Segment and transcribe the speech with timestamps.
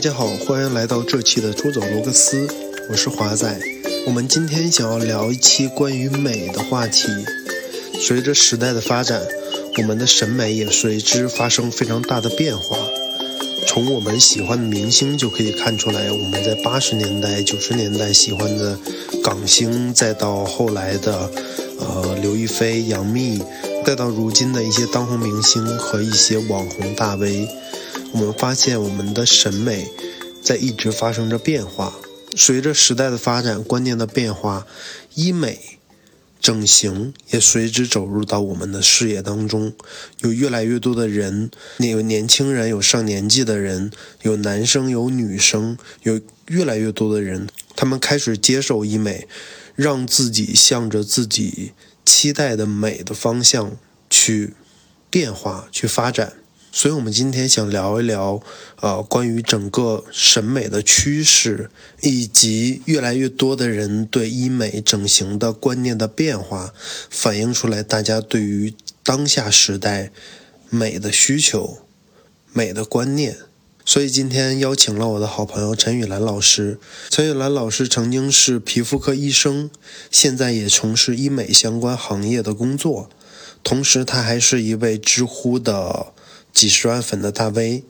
[0.00, 2.48] 大家好，欢迎来到这期的出走罗格斯，
[2.88, 3.60] 我是华仔。
[4.06, 7.06] 我们今天想要聊一期关于美的话题。
[8.00, 9.20] 随着时代的发展，
[9.76, 12.78] 我们的审美也随之发生非常大的变化。
[13.66, 18.78] 从我们喜欢的明星就可以看出来，我们在八十年代、九十年代喜欢的
[19.22, 21.30] 港星，再到后来的
[21.78, 23.42] 呃刘亦菲、杨幂，
[23.84, 27.46] 再到如今的一些当红明星和一些网红大 V，
[28.12, 29.88] 我们发现我们的审美
[30.42, 31.94] 在一直发生着变化。
[32.36, 34.66] 随着时代的发展，观念的变化，
[35.14, 35.78] 医美。
[36.40, 39.74] 整形也随之走入到我们的视野当中，
[40.20, 43.90] 有越来越多的人，有年轻人，有上年纪的人，
[44.22, 49.28] 有男生，有女生，有越来越多的人，他们开始接受医美，
[49.76, 51.72] 让自己向着自己
[52.06, 53.76] 期待的美的方向
[54.08, 54.54] 去
[55.10, 56.32] 变化、去发展。
[56.72, 58.40] 所以，我们今天想聊一聊，
[58.80, 61.68] 呃，关于整个审美的趋势，
[62.00, 66.72] 以及越来越多的人对医美整形的观念的变化，
[67.10, 70.12] 反映出来大家对于当下时代
[70.68, 71.78] 美的需求、
[72.52, 73.36] 美的观念。
[73.84, 76.78] 所以，今天邀请了我的好朋友陈雨兰老师。
[77.08, 79.68] 陈雨兰老师曾经是皮肤科医生，
[80.12, 83.10] 现在也从事医美相关行业的工作，
[83.64, 86.12] 同时，他还是一位知乎的。
[86.52, 87.84] 几十万粉的大 V，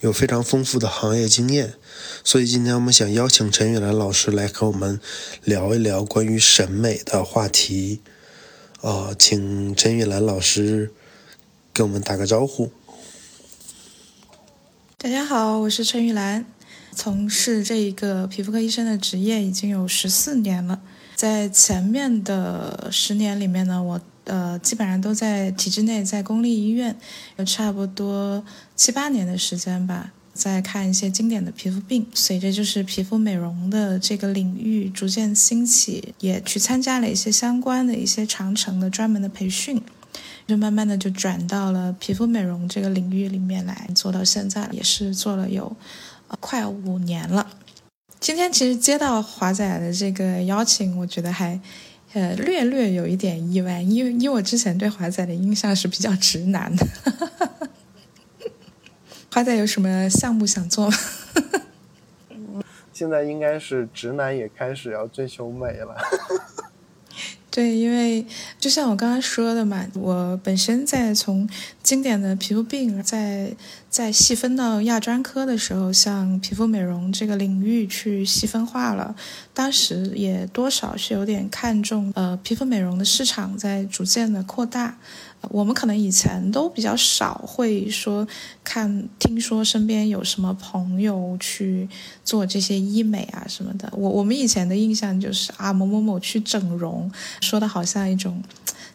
[0.00, 1.74] 有非常丰富的行业经验，
[2.22, 5.00] 所以今天我们想邀请陈玉兰老师来和我们
[5.42, 8.00] 聊一聊关于审美的话题。
[8.82, 10.92] 呃，请陈玉兰老师
[11.72, 12.70] 给我们打个招呼。
[14.98, 16.46] 大家好，我是陈玉兰，
[16.94, 20.80] 从事这一个皮肤科医生的职业已经有十四年了，
[21.14, 24.00] 在前面的十年里面呢，我。
[24.26, 26.96] 呃，基本上都在体制内，在公立医院，
[27.36, 32.04] 有差不多七八年的时间吧，在看一些经典的皮肤病。
[32.12, 39.80] 随着就是皮肤美容的这个领域逐渐兴起，也去参加了一些相关的一些长程的专门的培训，
[40.48, 45.76] 就慢慢的就转到了皮肤美容这个领域里面来，做到现在也是做了有
[46.40, 47.46] 快五年了。
[48.18, 51.60] 今天其实接到华仔的这个邀请，我觉得还。
[52.16, 56.86] 呃，略略有一点意外，因为因为我之前对华仔的印象是比较直男的。
[59.30, 60.96] 华仔有什么项目想做吗？
[62.90, 65.94] 现在应该是直男也开始要追求美了。
[67.52, 68.24] 对，因为
[68.58, 71.46] 就像我刚刚说的嘛，我本身在从
[71.82, 73.54] 经典的皮肤病，在
[73.88, 79.14] 在细分到亚专科的时候，像皮肤美容这个领域去细分化了，
[79.54, 84.98] 当时也多少是有点看重，呃，皮肤美容的市场在逐渐的扩大。
[85.50, 88.26] 我们可能以前都比较少会说
[88.64, 91.88] 看听说身边有什么朋友去
[92.24, 93.88] 做这些医美啊什么的。
[93.92, 97.10] 我我们以前的印象就是啊某某某去整容，
[97.40, 98.42] 说的好像一种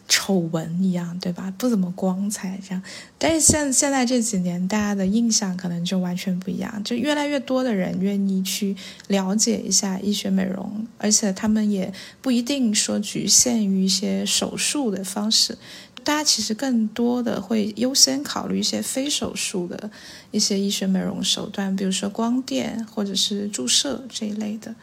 [0.08, 1.50] 丑闻一样，对吧？
[1.56, 2.82] 不怎么光彩这样。
[3.16, 8.76] 但是现现在这几年大家他的印象可能就完全不一样，就越来越多的人愿意去
[9.08, 15.56] 了解一下医学美容，而且他们也不一定说局限于一些手术的方式。
[16.04, 19.90] 大家其实更多的会优先考虑一些非手术的
[20.30, 24.74] 一些医学美容手段，比如说光电或者是注射这一类的。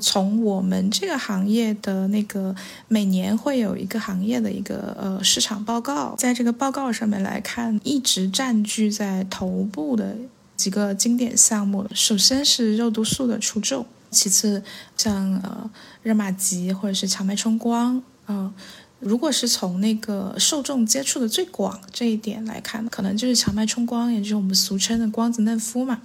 [0.00, 2.54] 从我们这个行业的那个
[2.88, 10.16] 每年会有一个行业的一个呃市场报告，在这个报告上面来看，一直占据在头部的
[10.56, 14.62] 几个经典项目，首先是肉毒素的除皱，其次
[14.96, 15.70] 像呃
[16.02, 18.52] 热玛吉或者是强脉冲光啊。
[18.98, 26.00] 如果是从那个受众接触的最广这一点来看，可能就是强脉冲光，也就是我们俗称的光子嫩肤嘛。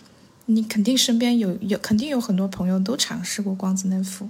[0.45, 4.29] 你肯定身边有有，肯定有很多朋友都尝试过光子嫩肤，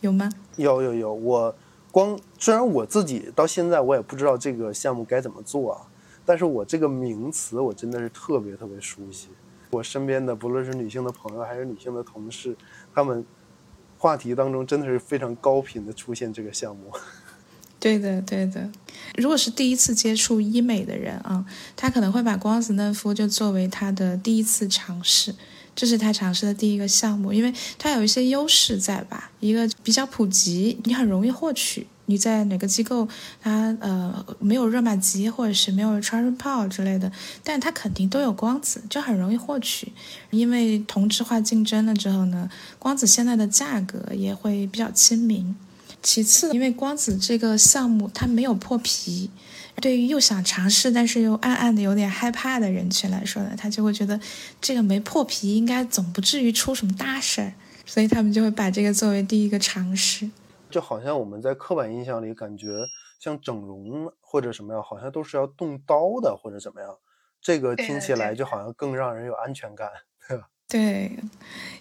[0.00, 0.30] 有吗？
[0.56, 1.54] 有有有，我
[1.90, 5.86] 光虽然我自己到现在我也不知道这个项目该怎么做啊，
[6.24, 9.28] 但是我这个名词我真的是特别特别熟悉。
[9.70, 12.56] 我身边的不论是女性的朋友还是女性的同事，
[12.92, 13.24] 他们
[13.98, 16.90] 话题当中真的是非常高频的出现这个项目。
[17.78, 18.68] 对的，对的。
[19.16, 21.46] 如果是第一次接触医美的人啊，
[21.76, 25.34] 他可能会把光子嫩肤就作为他的第一次尝试，
[25.80, 29.30] 这是他尝试的第一个项目，因为它有一些优势在吧？
[29.40, 31.86] 一个比较普及，你很容易获取。
[32.04, 33.08] 你在哪个机构，
[33.40, 37.10] 它呃没有热玛吉或者是没有超声炮之类的，
[37.42, 39.90] 但它肯定都有光子，就很容易获取。
[40.28, 45.56] 因为同质化竞争了之后呢，光子现在的价格也会比较亲民。
[46.02, 49.30] 其次，因为光子这个项目它没有破皮，
[49.80, 54.20] 对于又想尝试但是又暗暗的有点害怕的人群来说呢，他就会觉得
[54.60, 57.52] 这个没破皮应该总不至于出什么大事儿，
[57.86, 60.30] 所以他们就会把这个作为第一个尝试。
[60.70, 62.66] 就好像我们在刻板印象里感觉，
[63.18, 66.96] 像整容或者什么样，好像都是要动刀的或者怎么样，
[67.40, 69.88] 这个听起来就好像更让人有安全感，
[70.28, 70.48] 对吧？
[70.68, 71.18] 对，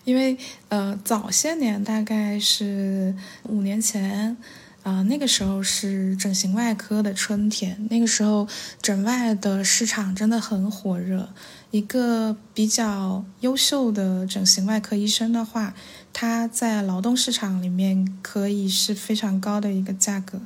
[0.06, 0.36] 因为
[0.70, 3.14] 呃，早些年大概是
[3.44, 4.38] 五年前。
[4.84, 8.48] 啊，那个时候是整形外科的春天，那个时候
[8.82, 11.30] 整外的市场真的很火热。
[11.72, 15.74] 一个比较优秀的整形外科医生的话，
[16.14, 20.40] 他在劳动市场里面可以是非常高的一个价格，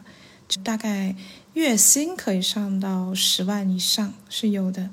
[0.47, 1.15] 就大概
[1.53, 4.89] 月薪可以上到十万以上是有的。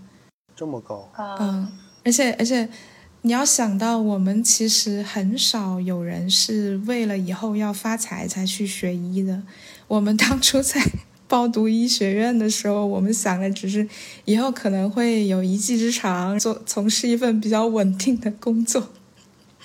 [0.54, 1.08] 这么高？
[1.40, 1.72] 嗯，
[2.04, 2.68] 而且而且。
[3.22, 9.42] 你要想到，我们其实很少有人是为了以后要发财才去学医的。
[9.88, 10.82] 我们当初在
[11.28, 13.86] 报读医学院的时候，我们想的只是
[14.24, 18.88] 以后可能会有一技之长，做从事一份比较稳定的工作。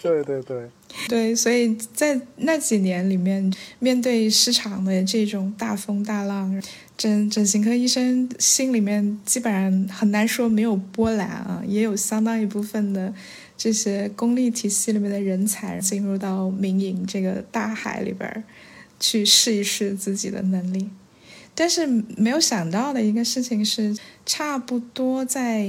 [0.01, 0.69] 对对对，
[1.07, 6.61] 对，所以在那几年里面，面对市场的这种大风大浪，
[6.97, 13.13] 整整形科医生心里面基本上很难说没有波澜啊，也有相当一部分的。
[13.57, 18.43] 这些公立体系里面的人才进入到民营这个大海里边
[18.99, 20.89] 去试一试自己的能力，
[21.53, 21.85] 但是
[22.17, 25.65] 没有想到的一个事情是，差不多在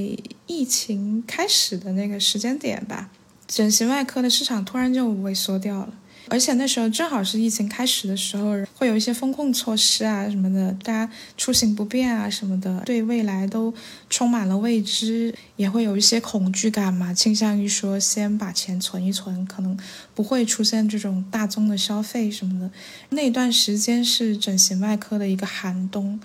[0.46, 3.10] 疫情开始的那个时间点吧，
[3.46, 5.94] 整形外科的市场突然就萎缩掉了。
[6.28, 13.72] 而且那时候正好是疫情开始的时候，会有一些风控措施啊什么的，大家出行不便啊什么的，对未来都
[14.10, 19.76] 充满了未知，也会有一些恐惧感嘛，倾向于说先把钱存一存，可能
[20.14, 22.70] 不会出现这种大宗的消费什么的。
[23.10, 26.18] 那段时间是整形外科的一个寒冬。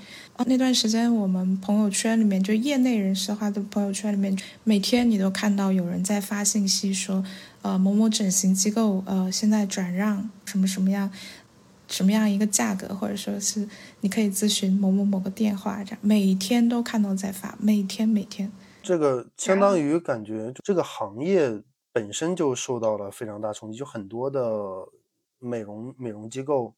[0.47, 7.23] 那段时间，我们朋友圈里面，就业内人士的话的朋友圈里面，每天你都看到有人在发信息说，
[7.61, 11.11] 呃，某某整形机构，呃，现在转让什么什么样，
[11.87, 13.67] 什么样一个价格，或者说是
[14.01, 18.51] 你可以咨询某某某个电话，这样每天都看到在发，每天每天。
[18.81, 21.61] 这个相当于感觉这个行业
[21.91, 24.41] 本身就受到了非常大冲击，就很多的
[25.39, 26.75] 美容美容机构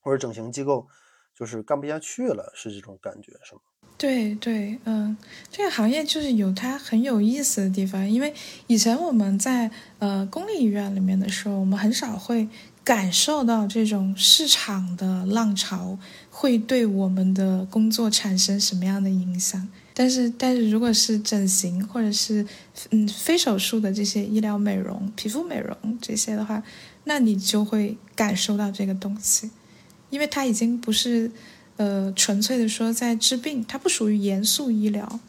[0.00, 0.86] 或者整形机构。
[1.34, 3.60] 就是干不下去了，是这种感觉，是吗？
[3.98, 5.16] 对对，嗯，
[5.50, 8.32] 这个行业就是有它很有意思的地方，因为
[8.68, 9.68] 以前我们在
[9.98, 12.48] 呃公立医院里面的时候，我们很少会
[12.84, 15.98] 感受到这种市场的浪潮
[16.30, 19.68] 会对我们的工作产生什么样的影响。
[19.92, 22.46] 但是，但是如果是整形或者是
[22.90, 26.62] 嗯非手术的这些医疗美容、皮肤美容这些的话，
[27.02, 29.50] 那你就会感受到这个东西。
[30.10, 31.30] 因为它已经不是，
[31.78, 35.20] 呃，纯粹的说在治病，它不属于严肃医疗，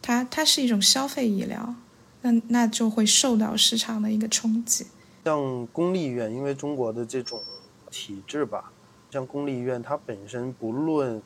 [0.00, 1.74] 它它是一种消费医疗，
[2.22, 4.86] 那那就会受到市场的一个冲击。
[5.24, 7.42] 像公立医院，因为中国的这种
[7.90, 8.70] 体制吧，
[9.10, 11.20] 像公立医院，它本身不论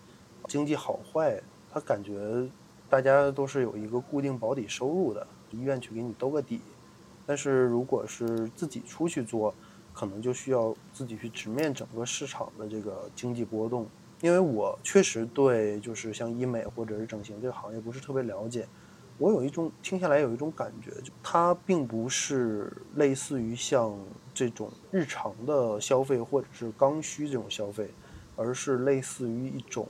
[0.49, 1.39] 经济好坏，
[1.71, 2.49] 它感觉
[2.89, 6.59] 大家都是有一个固定保底收入的，医院去给你兜个底。
[7.27, 9.55] 但是如果是自己出去做，
[9.93, 13.87] 可能就需要自己去直面整个市场的这个经济波动，
[14.21, 18.67] 因为我确实对就是像医美或者是整形这个行业不是特别了解，
[19.19, 23.97] 我有一种听下来有一种感觉，就它并不是类似于像
[24.33, 27.89] 这种日常的消费或者是刚需这种消费，
[28.37, 29.89] 而是类似于一种，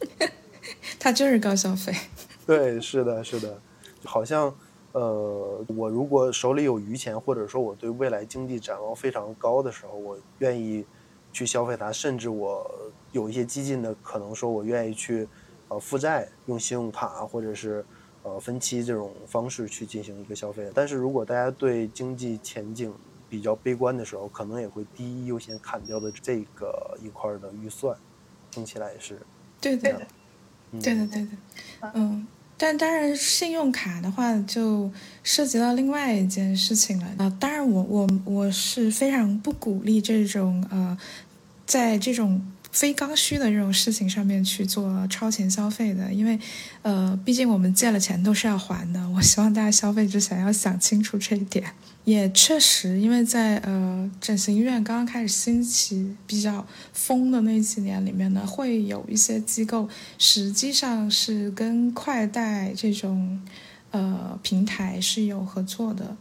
[0.98, 1.92] 它就是高消费。
[2.46, 3.60] 对，是的，是的，
[4.04, 4.54] 好像。
[4.92, 10.84] 呃，我如果手里有余钱，或者说我对未来经济展望非常高的时候，我愿意
[11.32, 12.68] 去消费它，甚至我
[13.12, 15.28] 有一些激进的可能说，我愿意去
[15.68, 17.84] 呃负债，用信用卡或者是
[18.22, 20.70] 呃分期这种方式去进行一个消费。
[20.74, 22.92] 但是如果大家对经济前景
[23.28, 27.96] 比较悲观的时候，可能也会第一优先砍掉的这个一块的预算，
[28.50, 29.20] 听起来也是
[29.60, 30.02] 对的，
[30.80, 31.28] 对的，对的，
[31.94, 32.26] 嗯。
[32.62, 34.90] 但当然，信用卡的话就
[35.22, 37.34] 涉及到另外一件事情了啊。
[37.40, 40.94] 当然，我我我是非常不鼓励这种呃，
[41.64, 46.38] 在这种非刚需的这种事情上面去做超前消费的，因为
[46.82, 49.08] 呃，毕竟我们借了钱都是要还的。
[49.10, 51.72] 我希望大家消费之前要想清楚这一点。
[52.04, 63.40] 也确实，因为在呃整形医院刚刚开始兴起、比较疯的那几年里面呢，会有一些机构实际上是跟快贷这种
[63.90, 66.16] 呃平台是有合作的。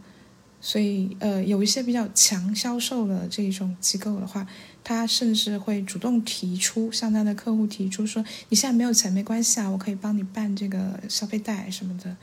[0.61, 4.45] 所以呃，有一些比较强销售的这种机构的话，
[4.83, 12.15] 他甚至会主动提出向他的客户提出说：“你现在没有钱没关系啊，我可以帮你办这个消费贷什么的。”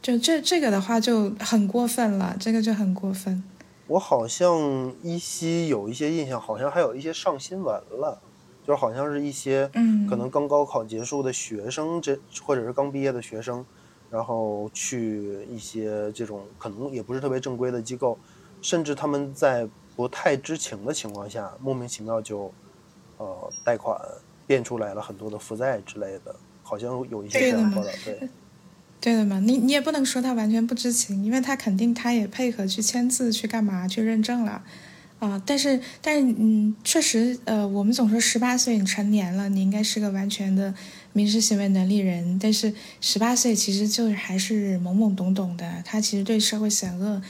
[0.00, 3.42] 就这这个的话就很过分了，这个就很过分。
[3.86, 8.20] 我好像依稀有一些印象，好像还有一些上新闻了，
[8.66, 13.64] 就是好像是一些嗯，可能刚高考结束的学生，这或者是刚毕业的学生，
[14.10, 18.18] 然后去一些这种可能也不是特别正规的机构，
[18.62, 22.52] 甚至他们在不太知情的情况下，莫名其妙就
[23.18, 23.98] 呃贷款
[24.46, 28.28] 变出来了很多的负债之类的，好像有一些这样报道，对。
[29.00, 34.64] 对的嘛，你你也不能说他完全不知情，因为他肯定他也配合去签字去干嘛去认证了，
[35.18, 40.72] 啊，但是但是嗯，确实呃，我们总说十八岁你成年了，你应该是个完全的
[41.12, 42.72] 民事行为能力人，但是
[43.02, 47.20] 十八岁其实就是还是懵懵懂懂的，他其实对社会险恶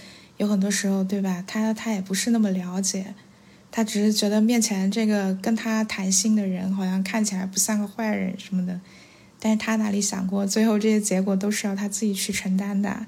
[0.44, 1.42] 有很多时候对吧？
[1.46, 3.14] 他他也不是那么了解，
[3.72, 8.78] 他只是觉得面前这个跟他谈心的人好像看起来不像个坏人什么的。
[9.40, 13.06] 但是他哪里想过，最后这些结果都是要他自己去承担的，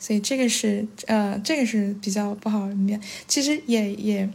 [0.00, 3.00] 所以这个是呃，这个是比较不好的面。
[3.28, 4.28] 其实也也，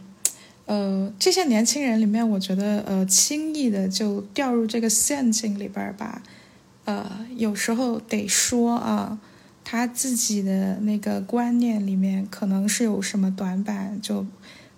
[0.66, 6.22] 呃，这些年轻人里面，我觉得呃，轻易的就掉入这个陷阱里边吧，
[6.86, 9.20] 呃，有时候得说啊，
[9.72, 14.26] 他自己的那个观念里面可能是有什么短板，就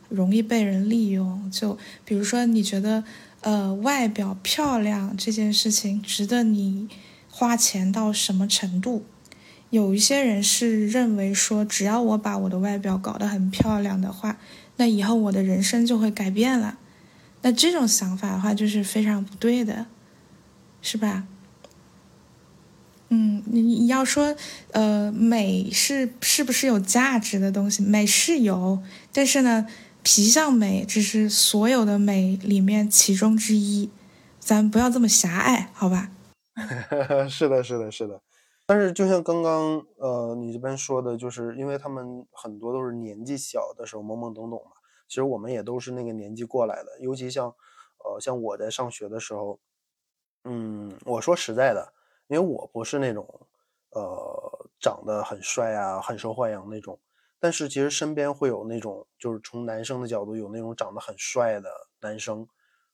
[0.08, 1.50] 容易被人利用。
[1.50, 3.04] 就比如说，你觉得。
[3.42, 6.88] 呃，外表漂亮这件事情值得你
[7.30, 9.04] 花钱到什么程度？
[9.70, 14.38] 有一些人是认为说，只要我把我的外表搞得很漂亮的话，
[14.78, 16.78] 那以后我的人生就会改变了。
[17.42, 19.88] 那这种想法的话，就是非常不对的，
[20.82, 21.28] 是吧？
[23.14, 24.36] 嗯，你你要说，
[24.72, 27.84] 呃，美是是不是有价值的东西？
[27.84, 28.82] 美是有，
[29.14, 29.68] 但是呢？
[30.06, 33.90] 皮相美只是所有的美里面其中之一，
[34.38, 36.12] 咱不要这么狭隘，好吧？
[37.30, 38.22] 是的，是的，是的。
[38.66, 44.72] 但是就像刚刚呃你这边说的，就是因为他们很多都是年纪小的时候懵懵懂懂嘛。
[45.08, 47.48] 其实我们也都是那个年纪过来的，尤其像
[48.04, 49.58] 呃像我在上学的时候，
[50.44, 51.93] 嗯，我说实在的，
[52.34, 53.48] 因为我不是那种
[53.92, 57.00] 呃长得很帅啊、很受欢迎那种。
[57.40, 61.70] 但是其实身边会有那种，就是从男生的角度有那种长得很帅的
[62.02, 62.48] 男生，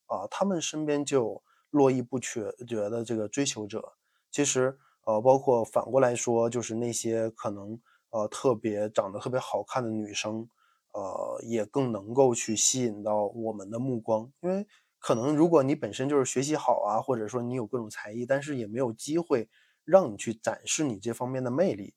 [0.07, 3.93] 啊，他们身边就络绎不绝觉的这个追求者。
[4.29, 7.79] 其实，呃，包括反过来说，就是那些可能
[8.09, 10.49] 呃特别长得特别好看的女生，
[10.93, 14.29] 呃，也更能够去吸引到我们的目光。
[14.41, 14.67] 因为
[14.99, 19.49] 可能如果你本身就是学习好啊，或者说你有各种才艺，但是也没有机会
[19.85, 21.95] 让你去展示你这方面的魅力。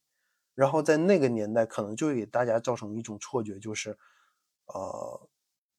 [0.54, 3.98] 然后在那个年代，可能就会给大家造成一种错觉，就是，
[4.66, 5.28] 呃，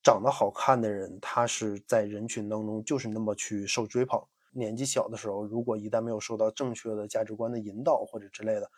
[0.03, 4.19] 长得好看的人，他是在人群当中就是那么去受追捧。
[4.51, 8.69] 年纪小的时候，如果一旦没有受到正确的价值观的引导或者之类的，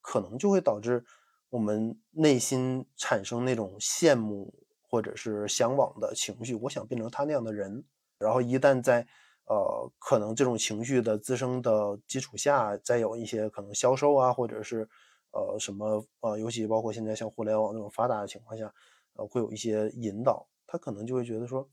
[0.00, 1.04] 可能就会导致
[1.50, 4.54] 我们内心产生那种羡慕
[4.88, 6.54] 或者是向往的情绪。
[6.54, 7.84] 我想变成他那样的人。
[8.18, 9.06] 然后一旦在
[9.46, 14.88] 呃，可能这种情绪的滋生的基础下，再有一些可能销售啊，或者是。
[15.30, 18.72] 呃，什么呃，尤其包括现在像互联网那种发达的情况下，
[19.12, 21.68] 呃，会有一些引导，他可能就会觉得说，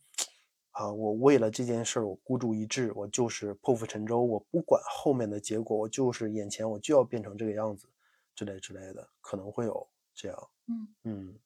[0.72, 7.88] 啊，我为了这件事儿，我孤注一掷，我就是破釜沉舟，我不管后面的结果，我就是眼前我就要变成这个样子，
[8.36, 11.40] 之类之类的，可能会有这样，嗯嗯，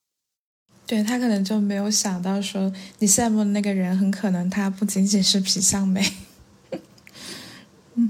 [0.85, 6.13] 对他可能就没有想到说，你羡慕的那个人，很可能他不仅仅是皮相美。
[7.95, 8.09] 嗯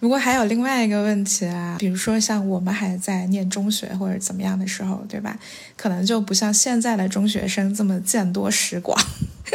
[0.00, 5.38] 不过还有另外一个问题啊，比如说像我们还在念中学或者怎么样的时候，对吧？
[5.76, 8.98] 可能就不像现在的中学生这么见多识广，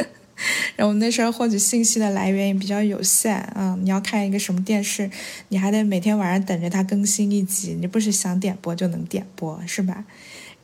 [0.78, 3.78] 然后那时候获取信息的来源也比较有限啊。
[3.82, 5.10] 你要看一个什么电视，
[5.50, 10.06] 你还得每天晚上等着它更新一集，你不是想点播就能点播，是吧？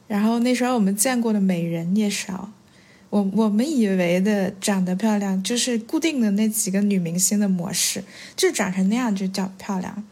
[0.07, 2.51] 然后那时候我们见过的美人也少。
[3.09, 8.03] 我我们以为的长得漂亮，就是固定的那几个女明星的模式，
[8.35, 10.03] 就长成那样就叫漂亮。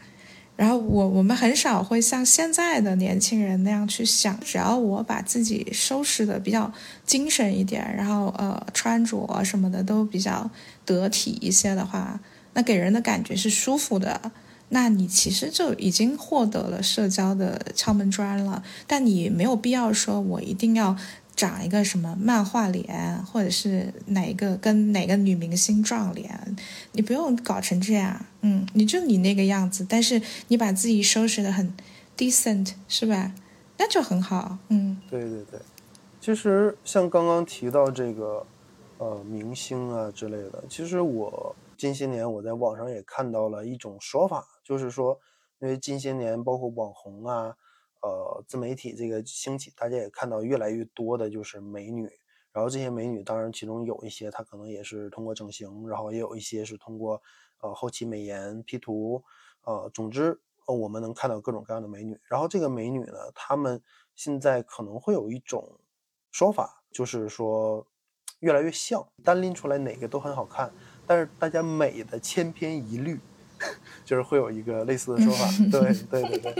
[0.54, 6.72] 然后我我们很少会像现在的年轻人那样去想，只要我把自己收拾的比较
[7.04, 10.48] 精神一点，然后呃穿着什么的都比较
[10.84, 12.20] 得体一些的话，
[12.52, 14.30] 那给人的感觉是舒服的，
[14.72, 18.62] 那你其实就已经获得了社交的敲门砖了。
[18.86, 20.96] 但你没有必要说我一定要。
[21.34, 26.56] 长一个什么漫画脸，或者是哪一个跟哪个女明星撞脸，
[26.92, 31.74] 你不用搞成这样，嗯，你就你那个样子，但是你把自己收拾的很
[32.18, 33.32] decent，是吧？
[33.78, 34.58] 那就很好。
[34.68, 35.58] 嗯，对对对，
[36.20, 38.46] 其实像刚刚提到这个，
[38.98, 45.18] 呃，明星啊之类的，其实我近些年我在网上也看到了一种说法，就是说，
[45.58, 47.56] 因为近些年包括网红啊，
[48.02, 52.10] 呃，自媒体这个兴起，大家也看到越来越多的就是美女。
[52.52, 57.22] 然后这些美女，当然其中有一些她可能也是通过整形，然后也有一些是通过
[57.60, 59.24] 呃后期美颜 P 图，
[59.64, 62.20] 呃，总之呃我们能看到各种各样的美女。
[62.28, 63.82] 然后这个美女呢，她们
[64.14, 65.80] 现在可能会有一种
[66.30, 67.86] 说法，就是说
[68.40, 70.70] 越来越像，单拎出来哪个都很好看，
[71.06, 73.18] 但是大家美的千篇一律，
[74.04, 75.48] 就是会有一个类似的说法。
[75.70, 76.54] 对对对对。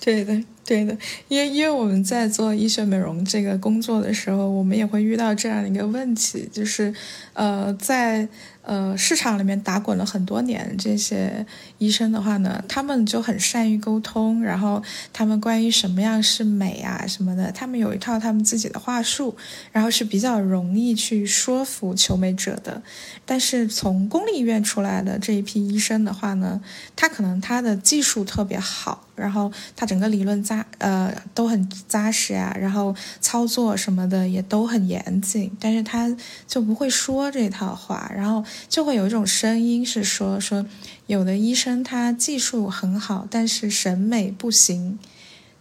[0.00, 0.94] 对的， 对的，
[1.28, 6.92] 因为因为我们在做医学美容这个工作的时候，我们也会遇到这样一个问题，就是，
[7.32, 8.28] 呃，在。
[8.68, 11.46] 呃，市场里面打滚了很多年，这些
[11.78, 19.34] 医生的话呢，他们就很善于沟通，然后他们关于什么样是美啊什么的，他们有一套他们自己的话术，
[19.72, 22.82] 然后是比较容易去说服求美者的。
[23.24, 26.60] 但是从公立医院出来的这一批医生的话呢，
[26.94, 38.44] 他可能他的技术特别好，然后他整个理论在呃都很扎实啊，然后操作什么的也都很严谨，但是他就不会说这套话，然后。
[38.68, 40.64] 就会有一种声音是说说，
[41.06, 44.98] 有的医生他技术很好，但是审美不行。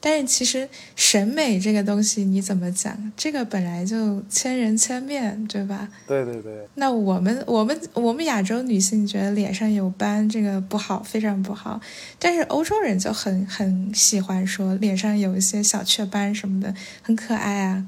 [0.08, 3.12] 但是其实审美这个东西你怎么讲？
[3.18, 5.90] 这个本来就千人千面对吧？
[6.08, 6.66] 对对对。
[6.76, 11.82] 那我们我们我们亚洲女性觉得脸上有斑这个不好，非常不好。
[12.18, 17.86] 但是欧洲人就很很喜欢说脸上有一些小雀斑什么的，很可爱啊。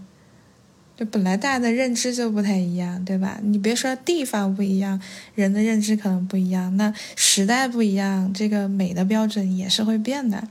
[0.98, 3.40] 就本来大家的认知就不太一样，对吧？
[3.42, 5.00] 你别说地方不一样，
[5.36, 10.46] 人的认知可能不一样，那时代不一样，这个美的标准也是会变的。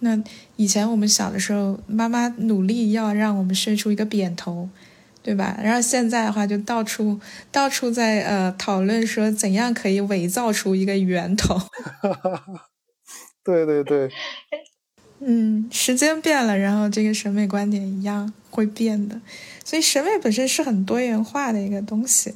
[0.00, 0.22] 那
[0.56, 4.68] 以前我们小的时候，妈妈努力要让我们生出一个扁头，
[5.22, 5.58] 对吧？
[5.62, 11.60] 然后现在的话，就到处到处在呃讨论说怎样可以伪造出一个圆头。
[13.44, 14.10] 对对对。
[15.20, 19.20] 嗯，时间变了，然后这个审美观点一样会变的，
[19.64, 22.32] 所以审美本身是很多元化的一个东西，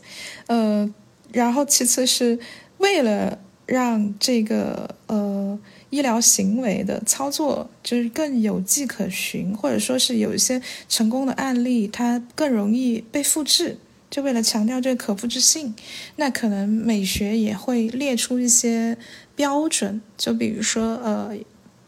[0.49, 0.93] 呃，
[1.31, 2.37] 然后其次是
[2.79, 5.57] 为了让这个呃
[5.93, 13.77] 医疗行为的操作就是更有迹可循，或者说是有一些成功的案例，它更容易被复制，
[14.11, 15.75] 就为了强调这个可复制性，
[16.17, 18.97] 那可能美学也会列出一些
[19.37, 21.37] 标准，就比如说呃。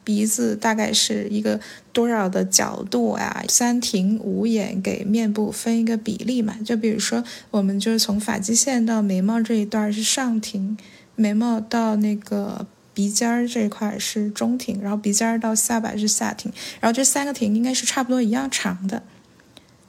[0.07, 1.59] 鼻子大概是一个
[1.91, 3.43] 多少的角度啊？
[3.49, 6.59] 三庭五眼给面部分一个比例嘛？
[6.63, 10.77] 就比如说，我们就是从发际线到眉毛这一段是上庭，
[11.17, 19.03] 眉毛到那个鼻尖儿这一块是中庭，然后鼻尖儿到下巴是下庭，然后这三个庭应该是差不多一样长的，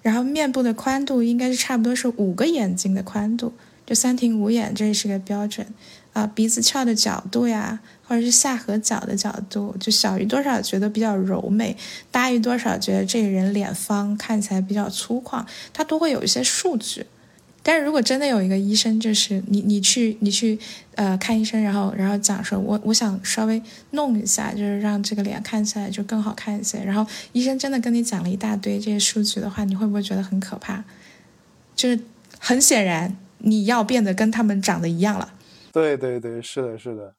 [0.02, 3.54] 然后面部的宽度应该是差不多是五个眼睛的宽度，
[3.86, 5.66] 就三庭五眼这是个标准
[6.14, 7.80] 啊，鼻子翘的角度呀。
[8.08, 11.76] 或者是下颌角的角度，就小于多少觉得比较柔美，
[12.12, 17.04] 大于多少觉得这个人脸方看起来比较粗犷，它都会有一些数据。
[17.68, 20.60] 但是如果真的有一个医生，就是你你去你去
[20.94, 26.78] 呃看医生，然后然后讲说，我我想稍微弄一下，就是让这个脸看起来就更好看一些。
[26.84, 30.84] 然后医生真的跟你讲了一大堆这些数据的话，你会不会觉得很可怕？
[31.76, 32.00] 就是
[32.38, 35.34] 很显然你要变得跟他们长得一样了。
[35.74, 37.16] 对对对，是的，是的。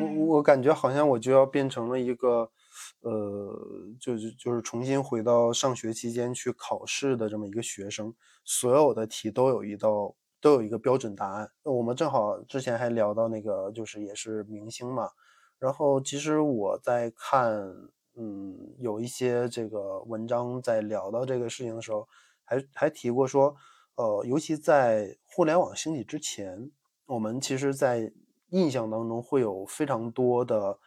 [0.00, 2.50] 我我感觉好像我就要变成了一个，
[3.00, 3.56] 呃，
[3.98, 11.50] 就是就是重新回到上学期间去考试的这么一个学生，所有的题都有一道都有一个标准答案。
[11.62, 15.10] 我们正好之前还聊到那个，就是也是明星嘛。
[15.58, 17.52] 然后其实我在看，
[18.16, 22.08] 嗯，有一些这个文章在聊到这个事情的时候，
[22.44, 23.54] 还还提过说，
[23.96, 26.70] 呃，尤其在互联网兴起之前，
[27.06, 28.12] 我们其实，在
[28.50, 30.78] 印象当中会有非常多的，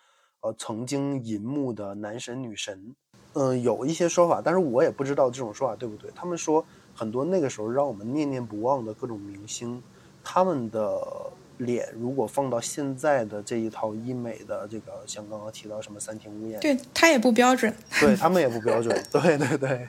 [0.44, 2.94] 呃，曾经银幕的男神女神，
[3.32, 6.12] 嗯，有一些说法，但是我也不知道这种说法对不对。
[6.14, 9.82] 他们说很多那个时候让我们念念不忘的各种明星，
[10.22, 11.02] 他们的
[11.60, 19.88] 脸如果放到现在的这一套医美的这个，像刚刚提到什么三庭五眼，对他也不标准，对他们也不标准，对 对对。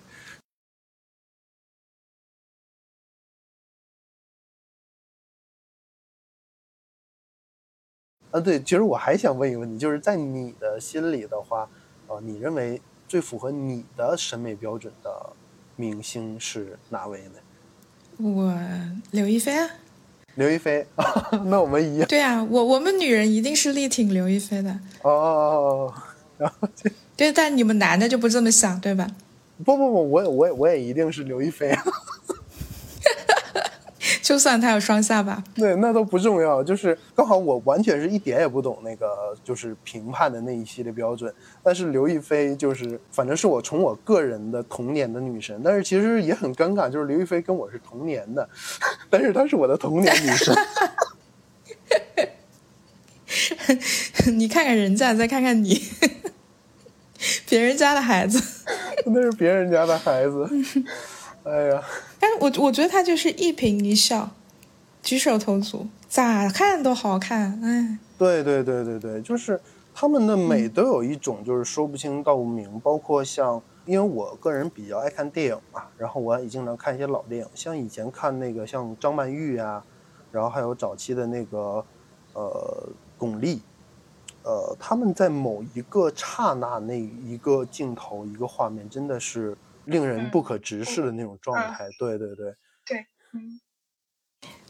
[8.34, 11.68] 啊，对，其实我还想问一个问题，就是在你的心里的话，
[12.08, 15.30] 呃，你认为最符合你的审美标准的
[15.76, 17.34] 明星是哪位呢？
[18.18, 18.52] 我
[19.12, 19.70] 刘亦菲啊。
[20.34, 20.84] 刘亦菲，
[21.46, 22.08] 那我们一样。
[22.08, 24.80] 对啊，我我们女人一定是力挺刘亦菲的。
[25.02, 25.94] 哦，
[26.36, 29.08] 然后就对，但你们男的就不这么想，对吧？
[29.64, 31.72] 不不不，我也我也我也一定是刘亦菲。
[34.34, 36.60] 就算他有双下巴，对，那都不重要。
[36.60, 39.06] 就是刚好我完全是一点也不懂那个
[39.44, 41.32] 就是评判的那一系列标准。
[41.62, 48.48] 但是刘亦菲就是反正是我从我个人的童年的女神，但是其实也很尴尬，就是刘亦菲跟我是同年的，
[49.08, 50.52] 但是她是我的童年女神。
[54.34, 55.80] 你看看人家，再看看你，
[57.48, 58.42] 别人家的孩子，
[59.06, 60.50] 那是别人家的孩子。
[61.44, 61.80] 哎呀，
[62.24, 64.30] 但是我我觉得他就是一颦一笑，
[65.02, 67.60] 举手投足，咋看都好看。
[67.62, 69.60] 哎，对对对对对，就是
[69.94, 72.80] 他们的美都有一种就是说不清道不明。
[72.80, 79.84] 包括像，因为我个人比较爱看电影嘛，然后我也经常看一些老电影，像以前看那个像张曼玉啊，
[80.32, 81.84] 然后还有早期的那个
[82.32, 83.58] 呃巩俐，
[84.44, 89.54] 呃，他们在某一个刹那那一个镜头一个画面，真的是。
[89.86, 93.60] 令人不可直视的那种状态，对对对，对，嗯，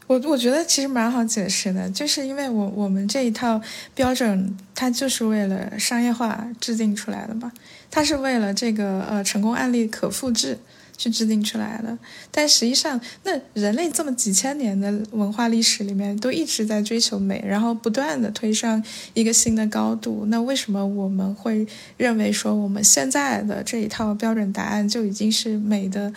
[0.07, 3.61] 我我觉得其实蛮好解释的，就是因为我我们这一套
[3.93, 7.51] 标准，它就是为了商业化制定出来的嘛，
[7.89, 10.59] 它是为了这个呃成功案例可复制。
[10.97, 11.97] 去制定出来的，
[12.31, 18.81] 但实际上，那人类这么几千年的文化历史里面，都一直在追求美，然后不断的推上
[19.13, 20.25] 一个新的高度。
[20.27, 26.13] 那为什么我们会认为说我们现在的这一套标准答案就已经是美的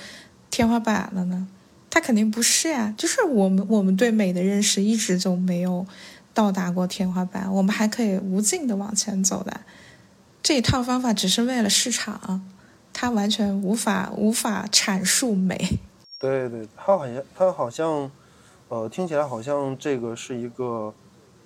[0.51, 1.49] 天花板了呢？
[1.91, 5.85] 它肯定不是呀，就是我们我们对美的认识一直就没有
[6.33, 9.61] 到达过天花板，我们还可以无尽的往前走的。
[10.43, 12.43] 这一套方法只是为了市场。
[13.01, 15.57] 它完全无法无法阐述美，
[16.19, 18.11] 对对，他好像他好像，
[18.69, 20.93] 呃，听起来好像这个是一个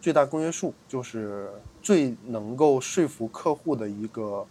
[0.01, 1.51] 最大公约数，就是
[1.83, 4.47] 最能够说服客户的一个，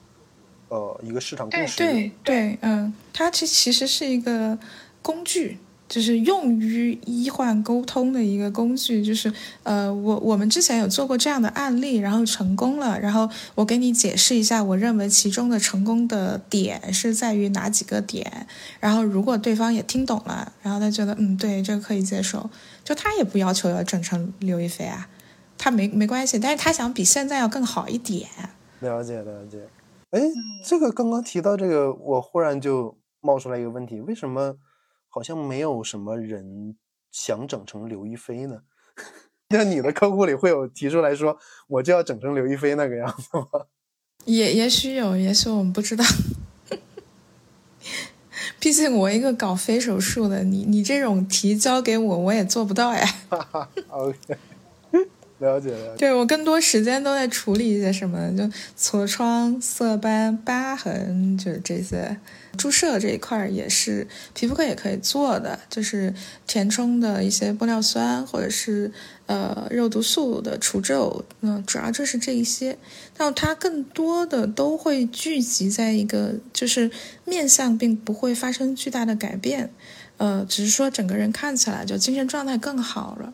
[0.70, 1.80] 呃，一个市场共识。
[1.80, 4.56] 对对对，嗯，它其其实是一个
[5.02, 5.58] 工具。
[5.92, 9.32] 就是用于医患沟通的一个工具，就是
[9.64, 18.48] 呃，我我们之前有做过这样的案例，然后成功了，然后我给你解释一下，我认为其中的成功的点是在于哪几个点，
[18.80, 22.50] 然后如果对方也听懂了，然后他觉得嗯，对，这个可以接受，
[22.86, 25.10] 就他也不要求要整成刘亦菲啊，
[25.58, 28.30] 他没没关系，但是他想比现在要更好一点。
[28.80, 29.68] 了解了解，
[30.12, 30.22] 哎，
[30.66, 34.56] 这个刚刚提到这个，我忽然就冒出来一个问题，为什么？
[35.12, 36.76] 好像没有什么人
[37.12, 38.62] 想整成刘亦菲呢。
[39.54, 43.46] 那你的客户里会有提出来说，我就要整成刘亦菲那个样子吗？
[44.24, 46.06] 也也许有，也许我们不知道。
[48.60, 53.06] 毕竟我一个搞非手术的，你你这种题交给我，我也做不到呀。
[53.90, 54.38] OK，
[55.40, 55.98] 了解了解。
[55.98, 58.44] 对我更多时间都在处理一些什么，就
[58.78, 62.18] 痤疮、色斑、疤痕，就是这些。
[62.58, 66.14] 注射这一块也是皮肤科也可以做的，就是
[66.46, 68.92] 填充的一些玻尿酸或者是
[69.26, 72.78] 呃肉毒素的除皱，嗯主要就是这一些。
[73.18, 76.92] 那它更多的都会聚集在一个，就是
[77.26, 79.72] 面相并不会发生巨大的改变，
[80.18, 83.34] 呃，只是说整个人看起来就精神状态更好了。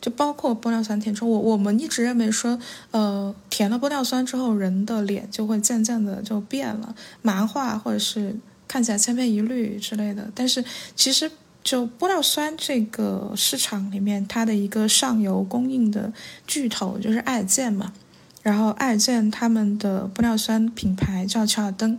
[0.00, 2.58] 就包括玻尿酸填充，我我们一直认为说，
[2.90, 8.36] 呃，填了玻尿酸之后，人的脸就会渐渐的就变了，麻化或者是。
[8.72, 10.64] 看起来千篇一律之类的，但是
[10.96, 11.30] 其实
[11.62, 16.10] 就玻尿酸这个市场里面，它的一个上游供应的
[16.46, 17.92] 巨头就是爱尔健嘛，
[18.42, 21.98] 然后爱尔健他们的玻尿酸品牌叫乔尔登，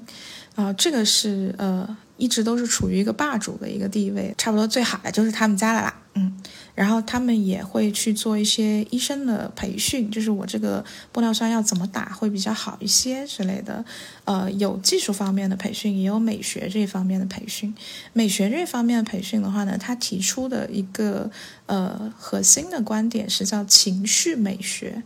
[0.56, 6.40] 啊，这个是呃一直都是处于一个霸主的一个地位，差不多最好的就是他们家了啦，嗯。
[6.76, 13.86] 然后他们也会去做一些医生的培训，就是我这个玻尿酸要怎么打会比较好一些之类的。
[14.26, 17.72] 呃，有技术方面的培训，也有美学这方面的培训。
[18.14, 21.30] 美学这方面的培训的话呢，他提出的一个
[21.68, 25.04] 呃核心的观点是叫情绪美学，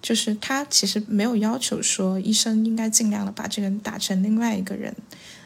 [0.00, 4.96] 就是他其实没有要求说医生应该尽量的把这个人打成另外一个人。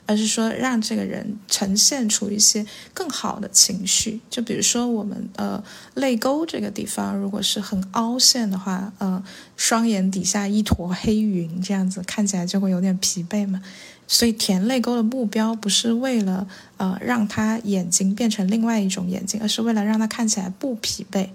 [0.07, 2.65] 而是说让这个人呈现出一些
[2.95, 5.63] 更好的情绪，就比如说我们呃
[5.95, 9.23] 泪沟这个地方，如果是很凹陷的话，呃
[9.57, 13.61] 双眼底下一坨黑云这样子看起来就会有点疲惫嘛。
[14.09, 21.29] 所以填泪沟的目标不是为了呃让他眼睛变成另外一种眼睛，而是为了让他看起来不疲惫。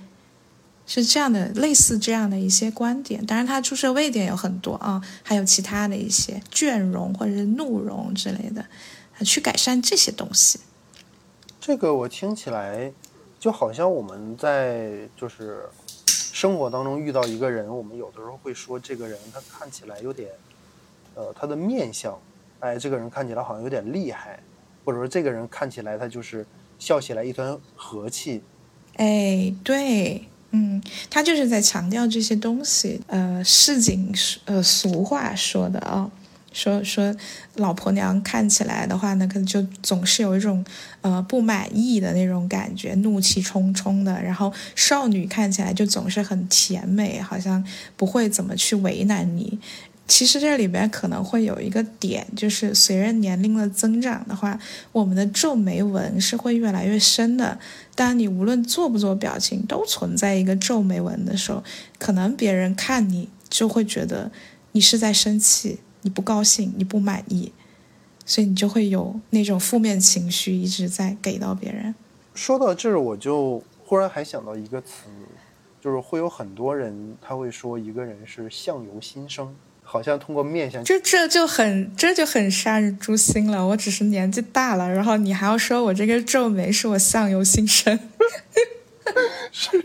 [0.93, 8.65] 是这样的，类似这样的一些观点，当然它注射位点有很多啊，还有其他的一些倦容或者是怒容之类的，
[9.23, 10.59] 去改善这些东西。
[11.61, 12.91] 这个我听起来
[13.39, 15.61] 就好像我们在就是
[16.05, 20.29] 生活当中遇到一个人，我们有的时候会说这个人他看起来有点
[21.15, 22.19] 呃，他的面相，
[22.59, 24.43] 哎，这个人看起来好像有点厉害，
[24.83, 26.45] 或者说这个人看起来他就是
[26.77, 28.43] 笑起来一团和气。
[28.97, 33.01] 哎，对，嗯，他就是在强调这些东西。
[33.07, 34.13] 呃，市井
[34.45, 36.09] 呃俗话说的啊。
[36.53, 37.15] 说说
[37.55, 40.65] 老婆娘看起来的话呢，可能就总是有一种
[40.99, 44.21] 呃不满意的那种感觉，怒气冲冲的。
[44.21, 49.57] 然后少女看起来就总是很甜美，好像不会怎么去为难你。
[50.09, 54.59] 其实这里边可能会有一个点，就是随着年龄的增长的话，
[54.91, 57.57] 我们的皱眉纹是会越来越深的。
[58.01, 61.63] 当你无论做不做表情都存在一个皱眉纹的时候，
[61.99, 64.31] 可能别人看你就会觉得
[64.71, 65.79] 你是在生气。
[66.01, 67.53] 你不高兴，你不满意，
[68.25, 71.93] 所以你就会有那种负面情绪一直在给到别人。
[72.33, 75.03] 说到这儿，我就忽然还想到一个词，
[75.79, 79.55] 就是会有很多人他会说一个人是相由心生，
[79.91, 80.81] 好像通过面相。
[80.85, 83.67] 这这就很这就很杀人诛心了。
[83.67, 87.99] 我只是年纪大了，然后你还要说我这个皱眉是我相由心生。
[89.51, 89.81] 是，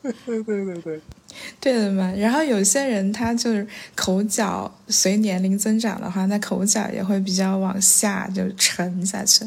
[0.00, 1.00] 对对对对。
[1.60, 9.46] 对的嘛，然后有些人他就是口角随年龄增长的话，那口角也会比较往下就沉下去。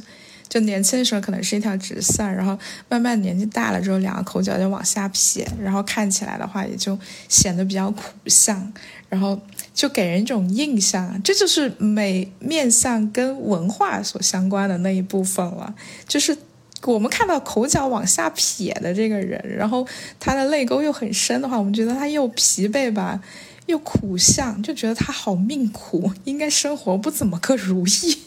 [0.56, 8.72] 就年轻的时候可能是一条直线，然后慢慢年纪大了之后，两个口角就往下撇，然后看起来的话也就显得比较苦相，
[9.10, 9.38] 然后
[9.74, 15.76] 就给人一种印象，这就是美面相跟文化所相关的那一部分了，
[16.08, 16.38] 就是。
[16.86, 19.88] 我们看到口角往下撇的这个人，然后
[20.20, 23.20] 他的泪沟又很深的话，我们觉得他又疲惫吧，
[23.66, 28.20] 又苦相，就觉得他好命苦，应该生活不怎么个如意。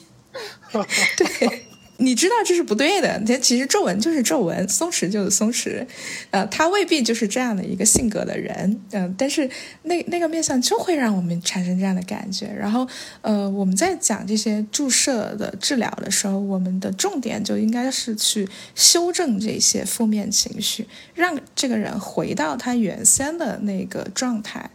[1.16, 1.67] 对。
[2.00, 5.84] 你知道这是不对的，它其实皱纹就是皱纹，松弛就是松弛，
[6.30, 9.50] 呃，他未必就是这样的一个性格的人，嗯，但是
[9.82, 12.46] 那那个面相就会让我们产生这样的感觉。
[12.46, 12.86] 然后，
[13.20, 24.70] 呃，我们在讲这些注射的治疗的时候，我们的重点就应该是去修正这些负面情绪，让这个人回到他原先的那个状态，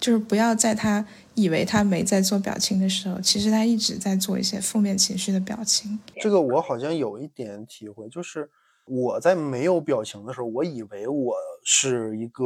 [0.00, 1.06] 就是不要在他。
[1.34, 5.98] 以为他没在做表情的时候，其实他一直在做一些负面情绪的表情。
[6.20, 8.50] 这个我好像有一点体会，就是
[8.86, 12.44] 我在没有表情的时候，我以为我是一个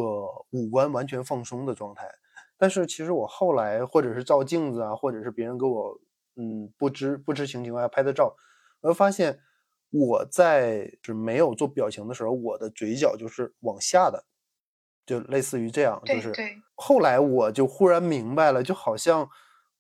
[0.51, 2.09] 五官完全放松的状态。
[2.57, 6.01] 但是其实我后来，或者是照镜子啊，或者是别人给我
[6.37, 8.35] 嗯不知不知情情况下拍的照，
[8.81, 9.39] 我会发现
[9.91, 14.25] 我在是没有做表情的时候，我的嘴角就是往下的。
[15.07, 16.31] 就类似于这样，就是
[16.81, 19.29] 后来我就忽然明白了，就好像，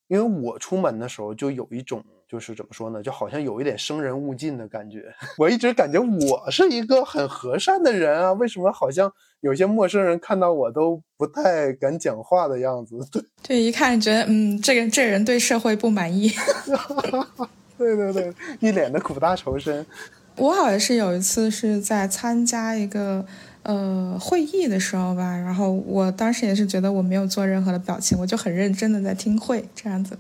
[0.09, 5.15] 因为我出门的时候就有一种，就是怎么说呢，就好像有一点生人勿近的感觉。
[5.39, 12.99] 我一直感觉我是一个很和善的人啊，为什么好像有些陌生人看到我都不太敢讲话的样子？
[13.13, 16.33] 对，对，一看觉得，嗯，这个这人对社会不满意。
[17.79, 19.87] 对对对，一脸的苦大仇深。
[20.35, 23.25] 我好像是有一次是在参加一个。
[23.65, 30.17] 呃，会议的时候吧，然后我当时也是觉得我没有做任何的表情，我就很认真的在听会这样子。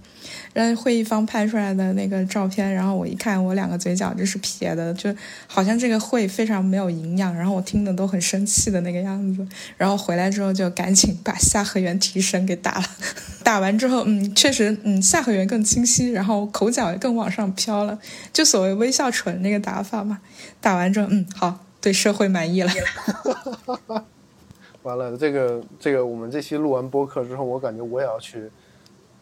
[0.52, 5.14] 然后会议方拍出来的那个照片，然后我一看，我两个嘴角就是撇的，就
[5.46, 9.46] 好像这个会非常没有营养，然后我听的都很生气的那个样子。
[9.78, 12.84] 然后回来之后就赶紧把下颌缘提升给打了，
[13.42, 17.98] 打完之后，嗯，确实，嗯，下颌缘更清晰，然后口角也更往上飘了，
[18.32, 20.18] 就所谓微笑唇那个打法嘛。
[20.60, 21.67] 打完之后，嗯，好。
[21.80, 22.70] 对社会满意了，
[24.82, 28.50] 完了，这个这个，我们这期录完播客之后，我感觉我也要去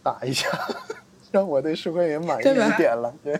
[0.02, 0.48] 打一下，
[1.30, 3.12] 让我对社会也满意一点了。
[3.22, 3.38] 对，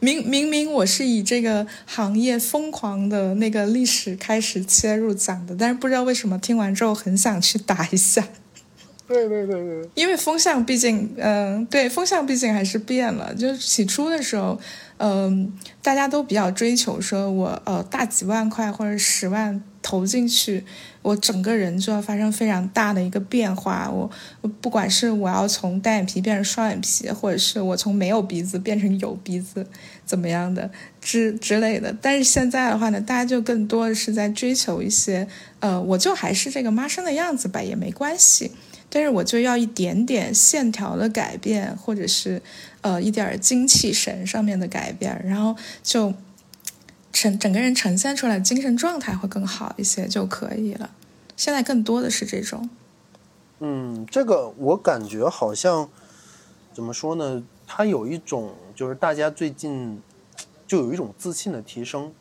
[0.00, 8.26] 明明明我是以这个行业疯狂的那个历史开始切入讲的，但是不知道为什么听完之后很想去打一下。
[9.06, 13.32] 对对对对，因为风向毕竟，嗯，对，风向毕竟还是变了。
[13.34, 14.58] 就起初的时候。
[14.98, 20.64] 嗯，大家都比较追求说，我呃大几万块或者十万投进去，
[21.02, 23.90] 我整个人就要发生非常大的一个变化。
[23.90, 24.10] 我
[24.62, 29.66] 不管是我要从单眼皮变成双眼皮，或者是我从没有鼻子变成有鼻子，
[30.06, 31.94] 怎么样的之之类的。
[32.00, 35.28] 但是现在的话呢，大家就更多的是在追求一些，
[35.60, 38.50] 呃，我就还是这个妈生的样子吧，也没关系。
[38.88, 42.40] 但是我就要一点点线条的改变，或者是。
[42.86, 46.14] 呃，一点精气神上面的改变，然后就
[47.12, 50.88] 呈整个人呈现出来精神状态会更好一些就可以了。
[51.36, 52.70] 现在更多的是这种。
[53.58, 55.88] 嗯，这个我感觉好像
[56.72, 57.42] 怎么说呢？
[57.66, 60.00] 它有一种就是大家最近
[60.64, 62.12] 就有一种自信的提升。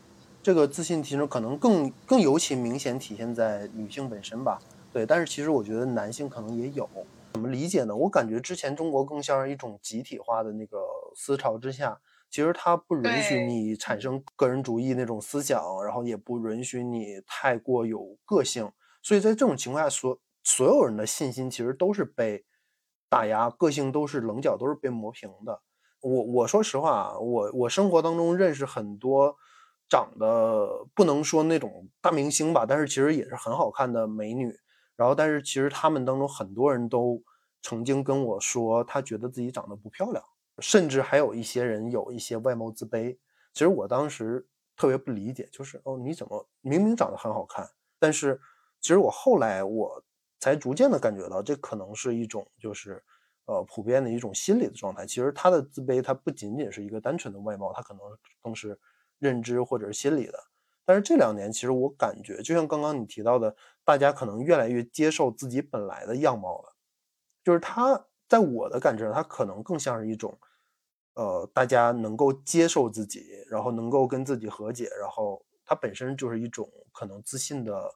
[0.41, 4.59] 这个自信提升可能更更尤其明显体现在女性本身吧。
[4.91, 6.89] 对，但是其实我觉得男性可能也有。
[7.35, 7.93] 怎么理解呢？
[7.93, 10.77] 我感觉之前中国更像是一种集体化的那个
[11.17, 18.71] 思潮之下，其实它不允许你产生个人主义那种思想，然后也不允许你太过有个性。
[19.03, 22.45] 所以在这种情况下，所所有人的信心其实都是被
[23.09, 25.61] 打压，个性都是棱角都是被磨平的。
[25.99, 29.35] 我我说实话啊，我我生活当中认识很多
[29.89, 34.57] 长得不能说那种大明星吧，但是其实也是很好看的美女。
[34.95, 37.21] 然后，但是其实他们当中很多人都
[37.61, 40.23] 曾经跟我说，他觉得自己长得不漂亮，
[40.59, 43.17] 甚至还有一些人有一些外貌自卑。
[43.53, 47.69] 其实我当时特别不理解，就是哦，你怎么明明长得很好看？
[47.99, 48.39] 但是
[48.81, 50.03] 其实我后来我
[50.39, 53.03] 才逐渐的感觉到，这可能是一种就是
[53.45, 55.05] 呃普遍的一种心理的状态。
[55.05, 58.01] 其实他的自卑，他不仅仅是一个单纯的外貌，他可能
[58.41, 58.79] 更是
[59.19, 60.39] 认知或者是心理的。
[60.85, 66.75] 但是这两年，其实我感觉，就像刚刚你提到的，大家可能越来越接受自己本来的样貌了。
[67.43, 70.37] 就是他在我的感知上，他可能更像是一种，
[71.15, 77.95] 呃，大家能够接受自己，然后能够跟自己和解，然后它本身就是一种可能自信的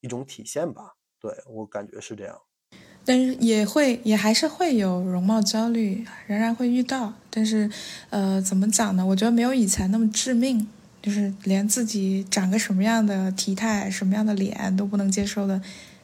[0.00, 0.94] 一种体现吧。
[1.20, 2.40] 对我感觉是这样。
[3.04, 7.12] 但是也会，也还是会有容貌焦虑，仍然会遇到。
[7.30, 7.70] 但是，
[8.10, 9.04] 呃，怎么讲呢？
[9.06, 10.68] 我觉得没有以前那么致命。
[11.02, 15.60] 就是连自己长个什么样的体态、什么样的脸都不能接受的，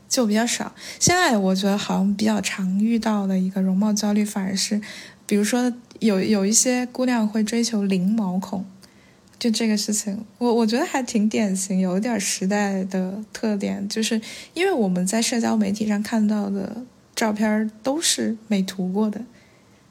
[0.08, 0.74] 就比较少。
[0.98, 4.80] 现在我觉得好像比较常遇到的一个容貌焦虑，反而是，
[5.26, 8.64] 比如说有有一些姑娘会追求零毛孔，
[9.38, 14.20] 就这个事情，我我觉得还挺典型，有一点时代的特点，就是
[14.54, 19.20] 因为我们在社交媒体上看到的照片都是美图过的。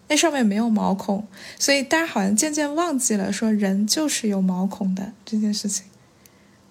[0.08, 5.86] 那上面没有毛孔，所以大家好像渐渐忘记了说人就是有毛孔的这件事情。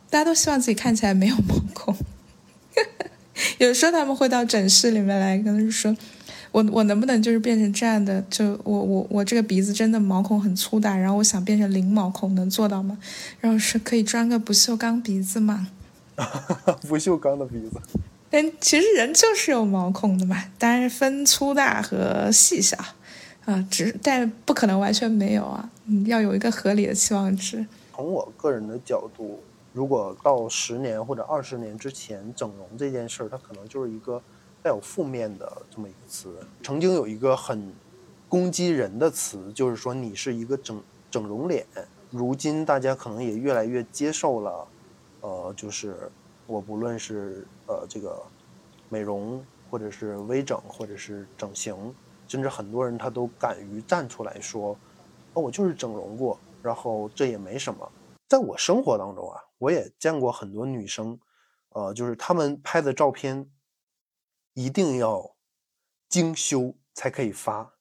[0.08, 1.96] 大家都希望自己看起来没有毛孔。
[3.58, 5.96] 有时候他们会到诊室里面来，跟他说
[6.52, 8.24] ：“我我能不能就是变成这样的？
[8.30, 12.96] 就我我我这个鼻子真的毛孔很粗大，然后我想变成零毛孔，能做到吗？
[13.40, 15.66] 然后是可以装个不锈钢鼻子吗？
[16.86, 17.80] 不锈钢的鼻子。
[18.30, 22.78] 但其实人就是有毛孔的嘛，当然分粗大和细小。”
[23.46, 27.66] 啊，只但不可能完全没有啊，你，要有一个合理的期望值。
[27.94, 34.20] 从我个人的角度，如果到十年或者二十年之前，整容这件事儿，它可能就是一个
[34.62, 36.34] 带有负面的这么一个词。
[36.62, 37.72] 曾经有一个很
[38.28, 41.66] 攻击人的词，就是说你是一个整整容脸。
[42.10, 44.66] 如今大家可能也越来越接受了，
[45.20, 46.10] 呃，就是
[46.46, 48.22] 我不论是呃这个
[48.88, 51.74] 美容，或者是微整，或者是整形。
[52.34, 54.76] 甚至很多人他都敢于站出来说
[55.34, 57.88] ：“哦，我就是整容过，然后这也没什么。”
[58.28, 61.16] 在我生活当中啊，我也见过很多女生，
[61.68, 63.48] 呃，就是她们拍的照片
[64.54, 65.36] 一定要
[66.08, 67.74] 精修才可以发。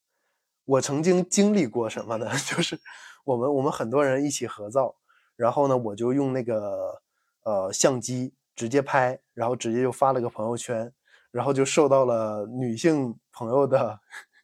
[0.65, 2.29] 我曾经经历过什么呢？
[2.45, 2.79] 就是
[3.25, 4.95] 我们我们很多人一起合照，
[5.35, 7.01] 然后呢，我就用那个
[7.41, 10.93] 呃相机直接拍，然后直接就发了个朋友圈，
[11.31, 13.99] 然后就受到了女性朋友的。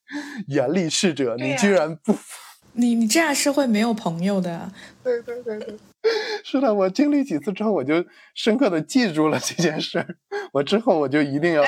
[0.48, 2.16] 严厉斥责你，居然不，
[2.74, 4.72] 你你这样是会没有朋友的。
[5.04, 5.76] 对对对对，
[6.44, 10.16] 是的，我经历几次之后，我就深刻的记住了这件事儿。
[10.54, 11.64] 我之后我就一定要。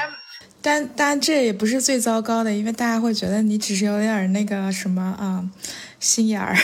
[0.64, 5.44] 但但这也不是最糟糕的，因为大家会觉得你只是有点那个什么啊
[6.00, 6.56] 心眼儿。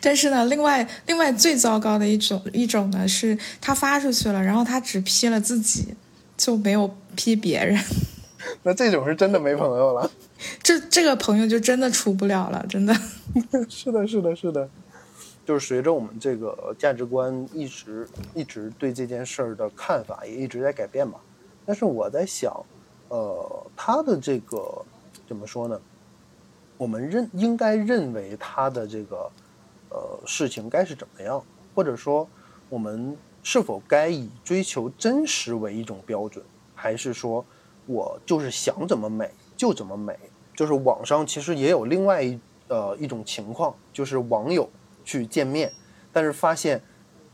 [0.00, 5.94] 但是呢，另外另外最糟糕的一种一种呢，是他发出去了，然后他只批了自己，
[6.36, 7.80] 就没有批别人。
[8.64, 10.10] 那这种是真的没朋友了。
[10.62, 12.94] 这这个朋友就真的处不了了，真的。
[13.68, 14.68] 是的，是的，是的。
[15.44, 21.20] 就是随着我们这个价值观一直一直对这件事儿的看法也一直在改变嘛。
[21.66, 22.50] 但是我在想，
[23.08, 24.84] 呃，他的这个
[25.28, 25.80] 怎么说呢？
[26.76, 29.30] 我们认应该认为他的这个
[29.90, 31.42] 呃事情该是怎么样，
[31.74, 32.28] 或者说
[32.68, 37.44] 我们是否该以追求真实为一种标准，还是说
[37.86, 39.30] 我就是想怎么美？
[39.56, 40.18] 就怎么美，
[40.54, 42.38] 就是网上其实也有另外一
[42.68, 44.68] 呃一种情况，就是网友
[45.04, 45.72] 去见面，
[46.12, 46.80] 但是发现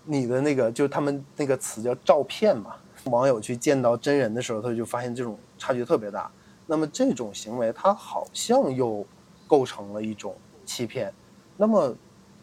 [0.05, 6.31] 你的那个就他们那个词叫照片嘛，网友去见到真人的时候，他就发现这种差距特别大。
[6.67, 9.05] 那么这种行为，它好像又
[9.49, 11.13] 构成了一种欺骗。
[11.57, 11.93] 那么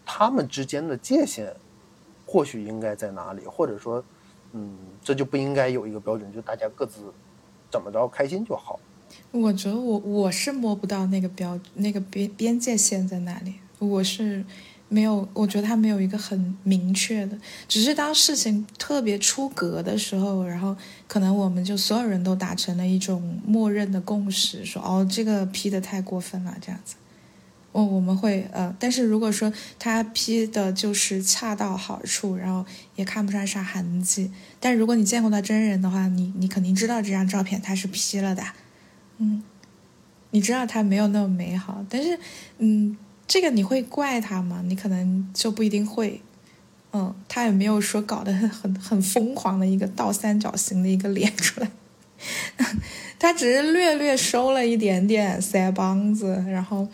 [0.06, 1.56] 他们之间的界限
[2.26, 3.46] 或许应该在哪里？
[3.46, 4.04] 或者说，
[4.52, 7.14] 嗯，这就不应该有一个标准，就大家各自
[7.72, 8.80] 怎么着开心就好。
[9.32, 13.56] 我觉得我我是摸不到那个标那个边边界线在哪里。
[13.80, 14.44] 我是
[14.90, 17.38] 没有，我觉得他没有一个很明确的，
[17.68, 20.76] 只是当事情特别出格的时候，然后
[21.08, 26.96] 可能我们就所有人都达成了一种默认的共识，说哦，这个 P 的太过分了，这样子。
[27.74, 32.66] 我我们会呃，但是如果说他 P 的就是恰到好处，然后
[32.96, 38.42] 也看不出来啥痕迹，但如果你见过他真人的话，你你肯定知道这张照片他是 P 了的，
[39.18, 39.42] 嗯，
[40.32, 42.18] 你知道他没有那么美好，但是
[42.60, 42.98] 嗯。
[43.30, 44.64] 这个你会怪他吗？
[44.66, 46.22] 你可能就不一定会，
[46.94, 51.70] 嗯，他也没有说搞得很很很疯狂的一个倒三角形的一个脸出来，
[53.20, 56.88] 他只是略略收了一点点腮帮子，然后。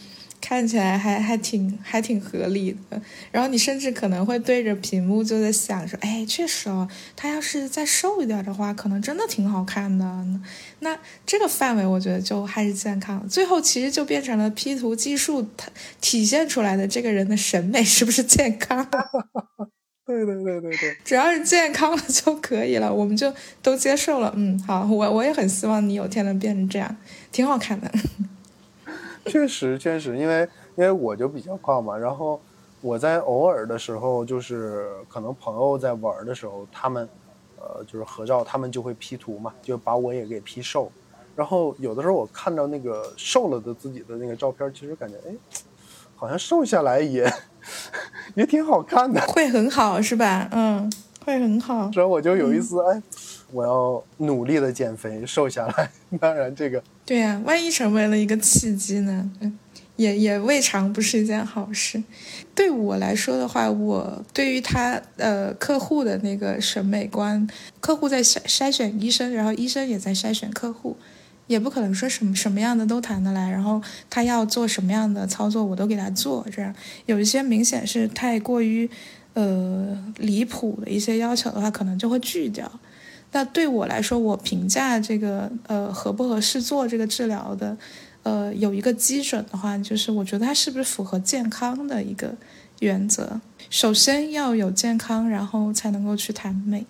[0.46, 6.86] 看起来还还挺还挺合理的，然后你甚至可能会对着屏幕就在想说，哎，确实哦，
[7.16, 10.06] 他要是再瘦一点的话，可能真的挺好看的。
[10.80, 13.26] 那这个范围我觉得就还是健康。
[13.30, 15.70] 最后其实就变成了 P 图技术它
[16.02, 18.86] 体现出来的这个人的审美是不是健康？
[20.06, 24.34] 对对对对对， 只要是健康了就可以了，我们就都接受了。
[24.36, 26.94] 嗯，好，我我也很希望你有天能变成这样，
[27.32, 27.89] 挺好看的。
[29.26, 32.40] 确实，确实，因为因为我就比较胖嘛，然后
[32.82, 37.08] 我在偶尔的时候，就是可能朋友在玩的时候，他们，
[37.58, 40.92] 呃，就是合照，他们就会 P 图嘛，就把我也给 P 瘦，
[41.36, 45.34] 然后有的时候我看到那个瘦了的自己的那个照片，其实感觉，哎，
[46.16, 47.32] 好像瘦下来也
[48.36, 50.50] 也挺好看的，会很好是吧？
[50.52, 50.92] 嗯，
[51.26, 51.92] 会很好。
[51.92, 53.02] 所以我就有一丝，哎。
[53.54, 55.89] 我要努力的减肥，瘦下来。
[56.20, 59.32] 当然，这个对呀，万一成为了一个契机呢？
[59.95, 62.01] 也也未尝不是一件好事。
[62.56, 67.47] 对我来说的话，我对于他呃客户的那个审美观，
[67.80, 70.97] 客户在筛筛选医生，然后医生也在筛选客户，
[71.45, 73.51] 也不可能说什么什么样的都谈得来。
[73.51, 73.80] 然后
[74.10, 76.43] 他要做什么样的操作，我都给他做。
[76.51, 76.74] 这样
[77.06, 78.89] 有一些明显是太过于
[79.36, 82.70] 呃离谱的一些要求的话，可能就会拒掉。
[83.34, 87.76] 那对我来说，我评价这个呃合不合适做这个治疗的，
[88.24, 92.34] 呃有一个基准的话，就是我觉得它是不是符合健康的一个
[92.80, 93.42] 原则。
[93.70, 96.86] 首先要有健康，然后才能够去谈美。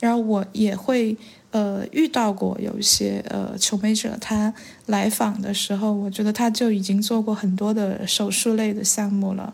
[0.00, 1.16] 然后我也会
[1.50, 4.54] 呃遇到过有一些呃求美者，他
[4.86, 9.52] 来访的时候，我觉得他就已经做过很多的手术类的项目了。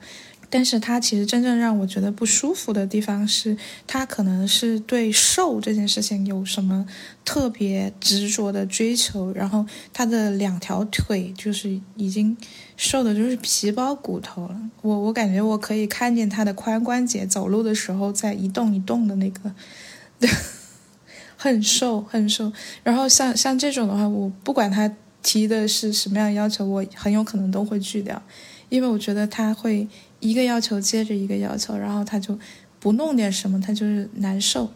[0.57, 3.57] 但是他其实真正让我觉得不舒服的地方是，
[3.89, 6.87] 他可能是对瘦这件事情有什么
[7.25, 12.37] 特别执着的追求，然后他的两条腿就是已经
[12.77, 14.57] 瘦的就是皮包骨头了。
[14.83, 19.53] 我我感觉我可以看见他的髋关节走路的时候在一动一动的那个，
[21.37, 22.53] 很瘦很瘦。
[22.85, 24.89] 然后像像这种的话，我不管他
[25.21, 28.23] 提的是什么样的要求，我很有可能都会拒掉，
[28.69, 29.89] 因为我觉得他会。
[30.25, 32.39] 一个要求接着一个要求，然后他就
[32.81, 34.73] 不弄点什么，他就是难受。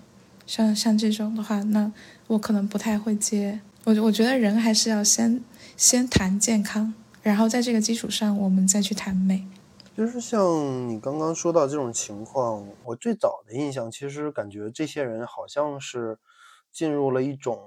[0.47, 1.91] 像像这种的话，那
[2.27, 3.59] 我可能不太会接。
[3.85, 5.43] 我我觉得人还是要先
[5.75, 6.93] 先谈健康，
[7.23, 9.47] 然后在这个基础上，我们再去谈美。
[9.97, 16.19] 就是像你刚刚说到这种情况，我最早的印象，其实感觉这些人好像是
[16.71, 17.59] 进入了一种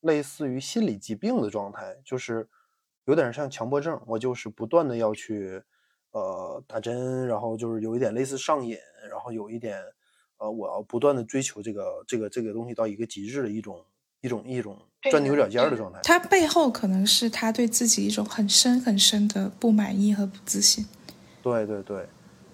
[0.00, 2.46] 类似于心理疾病的状态，就是
[3.06, 3.98] 有点像强迫症。
[4.06, 5.62] 我就是不断的要去。
[6.16, 8.74] 呃，打针，然后就是有一点类似上瘾，
[9.10, 9.78] 然后有一点，
[10.38, 13.84] 呃，我要不断的追求这个这个这个东西到一个极致的一种
[14.22, 14.78] 一种一种
[15.10, 16.00] 钻牛角尖的状态。
[16.02, 20.86] 他背后可能是他对自己一种很深很深的不满意和不自信。
[21.42, 22.06] 对对对，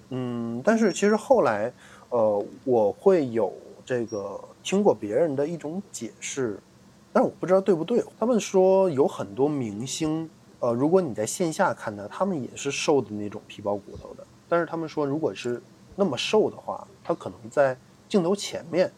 [0.08, 1.72] 嗯，但是其实后来，
[2.08, 3.54] 呃，我会有
[3.86, 6.58] 这个听过别人的一种解释，
[7.12, 8.02] 但是我不知道对不对。
[8.18, 10.28] 他们说有很多明星。
[10.62, 14.24] 呃，如果你在线下看他，他们也是瘦的那种皮包骨头的。
[14.48, 15.60] 但是他们说，如果是
[15.96, 17.76] 那么瘦的话，他可能在
[18.08, 18.92] 镜头前面，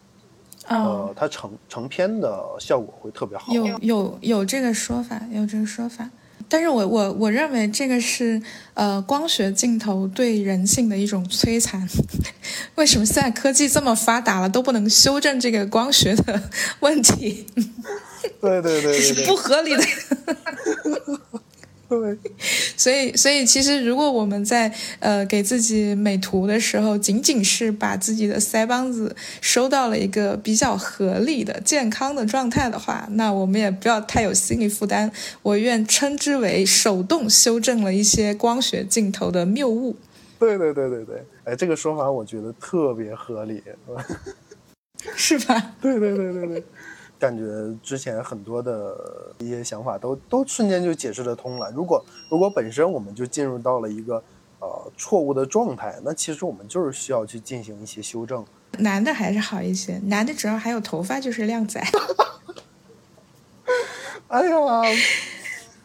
[0.69, 3.51] 呃，它成成片的效果会特别好。
[3.55, 6.11] 有有有这个说法，有这个说法。
[6.47, 8.43] 但是我我我认为这个是
[8.75, 11.89] 呃光学镜头对人性的一种摧残。
[12.77, 16.51] 为什么现在科技这么发达了都不能修正这个光学的
[16.81, 17.47] 问题？
[18.43, 19.83] 对对对对，这 是不合理的。
[22.01, 22.19] 对，
[22.77, 35.11] 所以所以其实如果我们在呃给自己美图的时候，仅仅是把自己的腮帮子收到了一个比较合理的健康的状态的话，那我们也不要太有心理负担。
[35.43, 39.97] 我愿称之为手动修正了一些光学镜头的谬误。
[40.39, 43.63] 对对对对对，哎，这个说法我觉得特别合理，
[45.17, 45.75] 是吧？
[45.81, 46.63] 对对对对对。
[47.25, 48.95] 感觉之前很多的
[49.39, 51.71] 一些想法都都瞬间就解释得通了。
[51.71, 54.23] 如果如果本身我们就进入到了一个
[54.61, 58.45] 呃错误的状态，那其实我们就是需要去进行一些修正。
[58.79, 61.83] 男的还是好一些，男的只要还有头发就是靓仔。
[64.29, 64.57] 哎呀。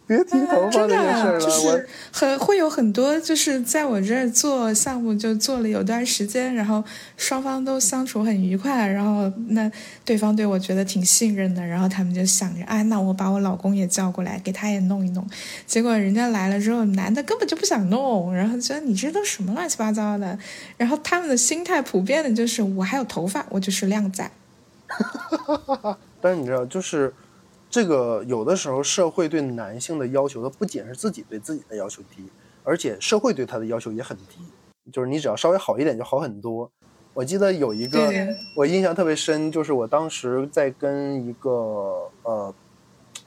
[0.10, 1.80] 别提头发这件事了，我
[2.12, 6.84] 很会有很多，就是在我这儿做项目就做了有段时间，然后
[7.16, 9.72] 双方都相处很愉快，然后那
[10.04, 15.24] 对方对我觉得挺信任的，然后他们就想着，哎，那我把我老公也叫过来，给他也弄一弄。
[15.68, 20.40] 结果人家来了之后，男的根本就不想弄，然后觉得你这都什么乱七八糟的，
[20.78, 24.32] 然后他们的心态普遍的就是我还有头发，我就是靓仔。
[26.20, 27.14] 但是你知道，就是。
[27.70, 32.28] 这个有的时候，社会对男性的要求，它不仅是自己对自己的要求低，
[32.64, 34.40] 而且社会对他的要求也很低。
[34.92, 36.72] 就是你只要稍微好一点，就好很多。
[37.14, 38.12] 我记得有一个
[38.56, 42.56] 我印象特别深，就是我当时在跟一个呃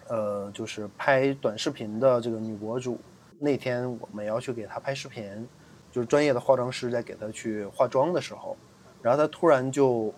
[0.08, 2.98] 呃，就是拍短视频的这个女博主，
[3.38, 5.48] 那天我们要去给她拍视频，
[5.92, 8.56] 就是专业的化妆师在给她去化妆的时候，
[9.00, 10.12] 然后她突然就。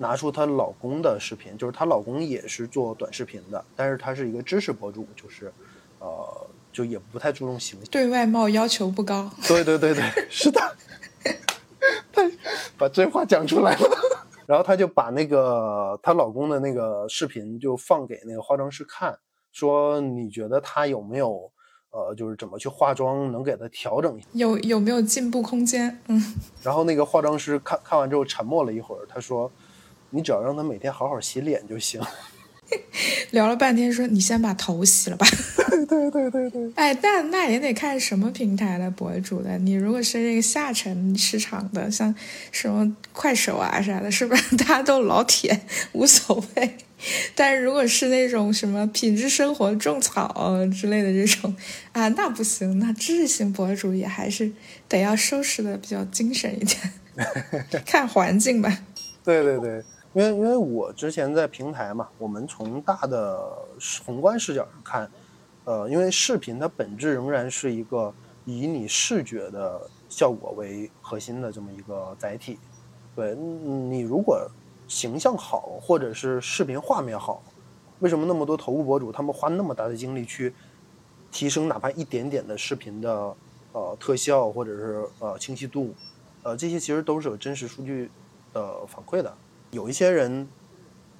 [0.00, 5.52] 拿出她老公的视频，就是她老公也是做短视频的，但是他是一个知识博主，就是，
[5.98, 9.30] 呃，就也不太注重形象，对外貌要求不高。
[9.46, 10.60] 对对对对，是的，
[12.10, 12.22] 他
[12.78, 13.88] 把这话讲出来了。
[14.46, 19.16] 然后她就把那个她老公的那个视频就放给那个化妆师看，
[19.52, 21.52] 说你觉得他有没有？
[21.92, 26.00] 呃，就是怎么去化妆，能给他调整一下，有有没有进步空间？
[26.06, 26.34] 嗯。
[26.62, 29.50] 然后那个化妆师看看完之后沉默了一会儿，他说
[30.10, 32.00] ：“你只要让他每天好好洗脸就行。
[33.30, 35.26] ”聊了半天，说：“你先把头洗了吧。
[35.88, 36.72] ”对对对对对。
[36.76, 39.58] 哎，但那也得看什么平台的博主的。
[39.58, 42.14] 你如果是那个下沉市场的，像
[42.52, 46.76] 什么快手啊啥的，是不是大家都老铁，无所谓？
[47.34, 51.52] 但是如果是那种什么品质生活、种草之类的这种
[51.92, 52.78] 啊，那不行。
[52.78, 54.52] 那知识型博主也还是
[54.86, 58.84] 得要收拾的比较精神一点， 看环境吧。
[59.24, 59.82] 对对对，
[60.12, 63.52] 因为因为我之前在平台嘛，我们从大的
[64.04, 65.10] 宏观视角上看，
[65.64, 68.12] 呃，因为视频它本质仍然是一个
[68.44, 72.58] 以你视觉的效果为核心的这么一个载体。
[73.14, 74.50] 对你如果。
[74.90, 77.40] 形象好，或者是视频画面好，
[78.00, 80.52] 为什么那么多头部博主他们花那么大的精力去
[81.30, 83.32] 提升哪怕一点点的视频的
[83.70, 85.94] 呃特效或者是呃清晰度，
[86.42, 88.10] 呃这些其实都是有真实数据
[88.52, 89.32] 的反馈的。
[89.70, 90.48] 有一些人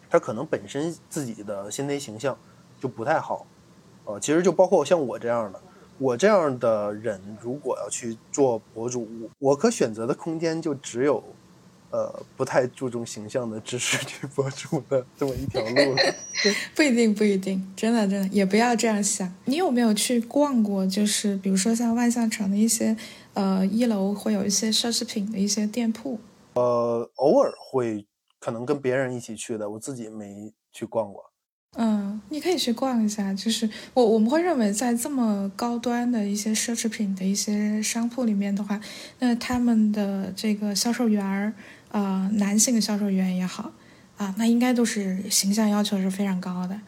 [0.09, 2.36] 他可能本身自己的先天形象
[2.80, 3.46] 就不太好，
[4.05, 5.61] 呃其实就包括像我这样的，
[5.98, 11.22] 我这样的人如果要去做博主，我可选择的空间就只有。
[11.92, 15.96] 呃，不太注重形象的知识女博主的这么一条路了，
[16.72, 19.34] 不一定，不一定，真的，真的，也不要这样想。
[19.46, 20.86] 你有没有去逛过？
[20.86, 22.96] 就是比如说像万象城的一些，
[23.34, 26.20] 呃，一楼会有一些奢侈品的一些店铺。
[26.53, 28.07] 呃，偶尔会，
[28.41, 31.30] 可能跟别人一起去的，我自己没去逛过。
[31.76, 33.32] 嗯，你可以去逛一下。
[33.32, 38.80] 就是我我们会认为，在这么高端的一些奢侈品的一些商铺里面的话，
[39.20, 41.53] 那他们的这个销售员儿。
[41.93, 43.72] 呃，男性的销售员也好，
[44.16, 46.80] 啊，那应该都是形象要求是非常高的。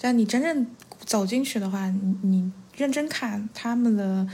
[0.00, 0.66] 但你真正
[1.04, 4.26] 走进去的话，你你认真看他们的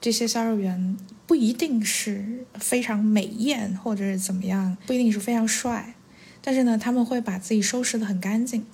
[0.00, 0.96] 这些销售员，
[1.28, 5.94] 不一定是非常美艳或者是怎么样，不一定是非常帅，
[6.42, 8.64] 但是呢，他们会把自己收拾的很干净。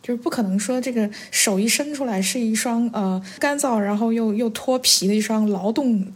[0.00, 6.06] 就是不可能说这个手一伸出来是一双呃干燥然后又又脱皮的一双劳动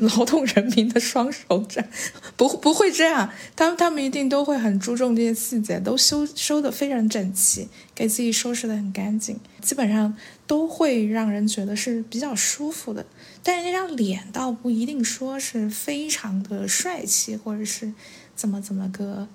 [0.00, 1.84] 劳动人民的双手，这
[2.34, 10.16] 不不会这样，他们他们一定都会很注重这些细节，都修收的非常整齐，给自己收拾的很干净，基本上
[10.46, 13.04] 都会让人觉得是比较舒服的。
[13.42, 17.92] 但是那张脸倒不一定说是非常的帅气，或者是
[18.34, 19.28] 怎么怎么个，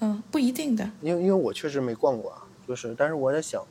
[0.00, 0.88] 嗯，不一定的。
[1.00, 2.42] 因为因为我确实没逛过啊。
[2.66, 3.64] 就是，但是我在想，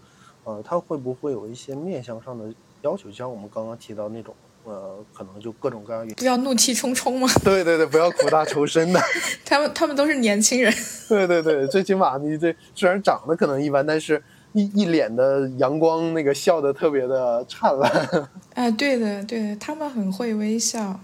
[0.44, 2.52] 呃，他会不会有一些面相上的
[2.82, 3.12] 要求？
[3.12, 6.08] 像我们刚刚提到那种，呃，可能就各种各样。
[6.18, 7.28] 不要怒气冲冲吗？
[7.44, 9.00] 对对对，不要苦大仇深的。
[9.46, 10.74] 他们他们都是年轻人。
[11.08, 14.22] 对对对，最起码你这虽然长得可能一般，但是
[14.54, 18.28] 一一脸的阳光，那个笑的特别的灿烂。
[18.56, 21.00] 哎， 对的对的，他们很会微笑。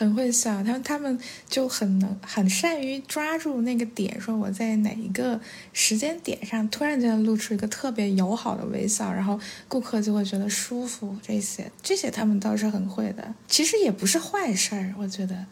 [0.00, 5.38] 很会笑，他们他们就很能很善于抓住那个点，说我在哪一个
[5.74, 9.38] 时间点上突然间露出一个特别友好的微笑，然后
[9.68, 11.14] 顾客就会觉得舒服。
[11.20, 14.94] 这些这些他们倒是很会的，其实也不是坏事儿。
[14.96, 15.44] 我觉得，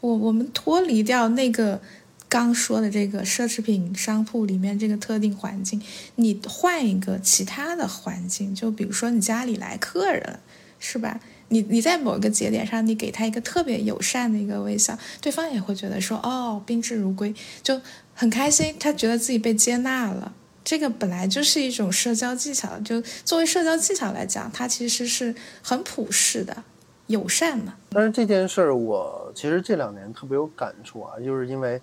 [0.00, 1.78] 我我们脱离掉那个
[2.26, 5.82] 刚说的这个奢侈品商铺里面这个特定环境，
[6.14, 10.40] 你换一个其他的环境，就比如说你家里来客人。
[10.82, 11.20] 是吧？
[11.52, 17.78] 你你在某一个节点上，你给他一个特别友善的一个微笑，对方也会觉得说哦，宾至如归，就
[18.14, 20.32] 很开心，他觉得自己被接纳了。
[20.62, 26.56] 这个本来就是一种社交技巧，就作为社交技巧来讲，它其实是很普世的、
[27.08, 27.72] 友善的。
[27.90, 31.80] 但是这件事儿，我其实这两年特别有感触啊，就是因为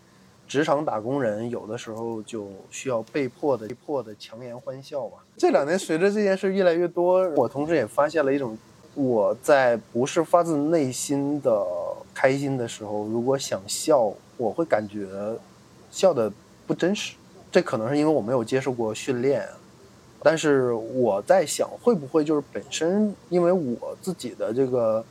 [0.47, 5.17] 职场打工人有的时候就需要被迫的、被迫的强颜欢笑吧。
[5.35, 8.57] 这两年随着这件事越来越多，我同时也发现了一种。
[8.97, 11.63] 我在不是发自内心的
[12.15, 15.07] 开心的时候，如果想笑，我会感觉
[15.91, 16.33] 笑的
[16.65, 17.13] 不真实。
[17.51, 19.47] 这可能是因为我没有接受过训练，
[20.23, 25.05] 但是我在想，会不会就是本身因为我自己的这个，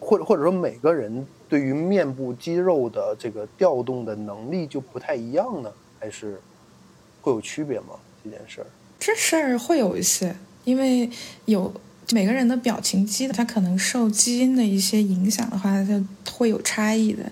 [0.00, 5.72] 或者或者说每个人对于面部肌肉的这个调动的能力就不太一样呢？
[6.00, 6.40] 还是
[7.20, 7.94] 会有区别吗？
[8.24, 8.66] 这件事儿，
[8.98, 11.08] 这事儿会有一些，因为
[11.44, 11.72] 有。
[12.10, 17.24] 每个人的表情肌，他可能受基因的一些影响的话，就会有差异的。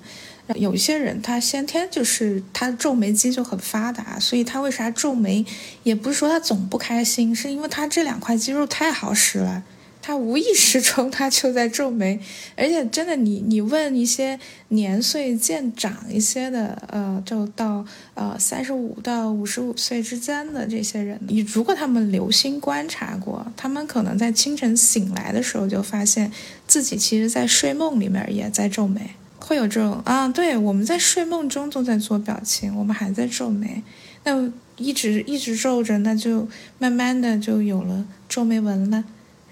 [0.56, 5.44] 有一些人他先天就是他皱眉肌就很发达，所以他为啥皱眉，
[5.84, 9.62] 也不是说他总不开心，是因为他这两块肌肉太好使了。
[10.10, 12.18] 他无意识中他就在皱眉，
[12.56, 14.36] 而且真的，你你问一些
[14.70, 26.32] 年岁渐长一些的，呃，就到呃三十五到五十五岁之间的这些人，你如果他们留心观察过，他们可能在清晨醒来的时候就发现
[26.66, 33.84] 自己其实在睡梦里面也在皱眉，会有这种啊，对，我们在睡梦中都在做表情，我们还在皱眉，
[34.24, 36.48] 那一直一直皱着，那就
[36.80, 39.04] 慢慢的就有了皱眉纹了。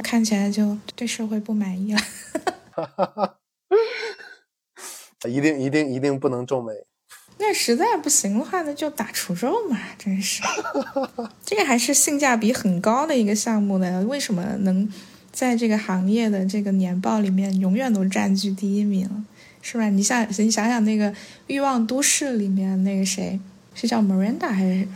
[0.03, 2.01] 看起来就对社会不满意了，
[5.28, 6.72] 一定一定一定不能皱眉。
[7.40, 10.42] 那实在不行的话，那就打除皱嘛，真是。
[11.46, 14.05] 这个还是性价比很高的一个项目呢。
[14.09, 14.92] 为什么能
[15.30, 19.24] 在这个行业的这个年报里面永远都占据第一名，
[19.62, 19.88] 是吧？
[19.88, 21.12] 你想你想想那个
[21.46, 23.38] 《欲望都市》里面那个谁，
[23.72, 24.88] 是叫 Miranda 还是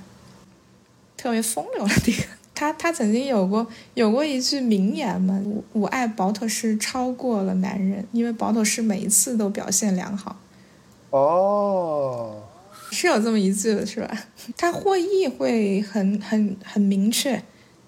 [1.16, 2.24] 特别风流的那个？
[2.62, 10.36] 他他曾经有过有过一句名言嘛，我我爱保妥适超过了男人，因为保妥适每一次都表现良好。
[11.10, 12.40] 哦，
[12.92, 14.16] 是有这么一句的是吧？
[14.56, 17.42] 他获益会很很很明确，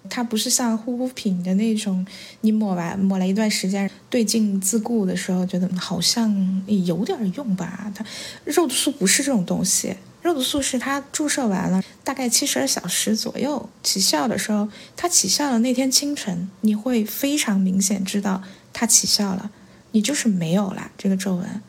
[0.09, 2.05] 它不是像护肤品的那种，
[2.41, 7.89] 你抹完抹了一段时间，对镜自顾的时候觉得好像有点用吧？
[7.95, 8.05] 它
[8.43, 9.95] 肉毒素不是这种东西。
[10.25, 14.67] 肉毒素是它注射完了，大概七十二小时左右起效的时候，
[14.97, 18.41] 它起效的那天清晨，你会非常明显知道
[18.73, 19.51] 它起效了，
[19.91, 21.61] 你就是没有了这个皱纹，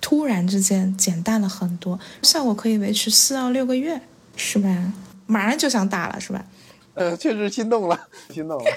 [0.00, 4.00] 突然之间减淡了很多，效果可以维持四到六个月，
[4.34, 4.94] 是吧？
[5.26, 6.42] 马上就想打了，是吧？
[6.94, 8.70] 嗯，确实心动了，心动了，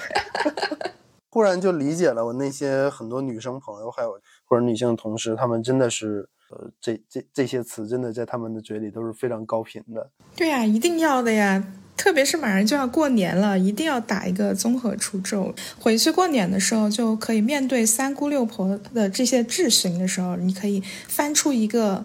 [1.32, 6.28] 忽然就理解了我那些很多女生朋友，还有或者女性同事，她们真的是。
[6.50, 10.10] 呃，这这这些词真的在他们的嘴里都是非常高频的。
[10.36, 11.64] 对呀，一定要的呀！
[11.96, 15.54] 特别是马上就要过年了，一定要打一个综合除皱。
[15.78, 22.04] 回去过年的时候，就可以面对三姑六婆的这些质询的时候，你可以翻出一个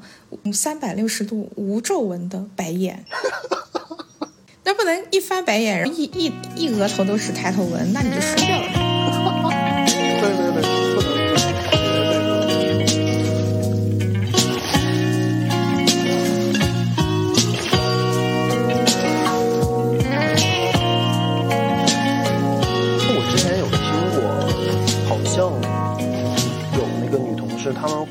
[0.54, 3.04] 三百六十度无皱纹的白眼。
[4.64, 8.89] 那不能一翻白眼，一一一额头都是抬头纹，那你就输掉了。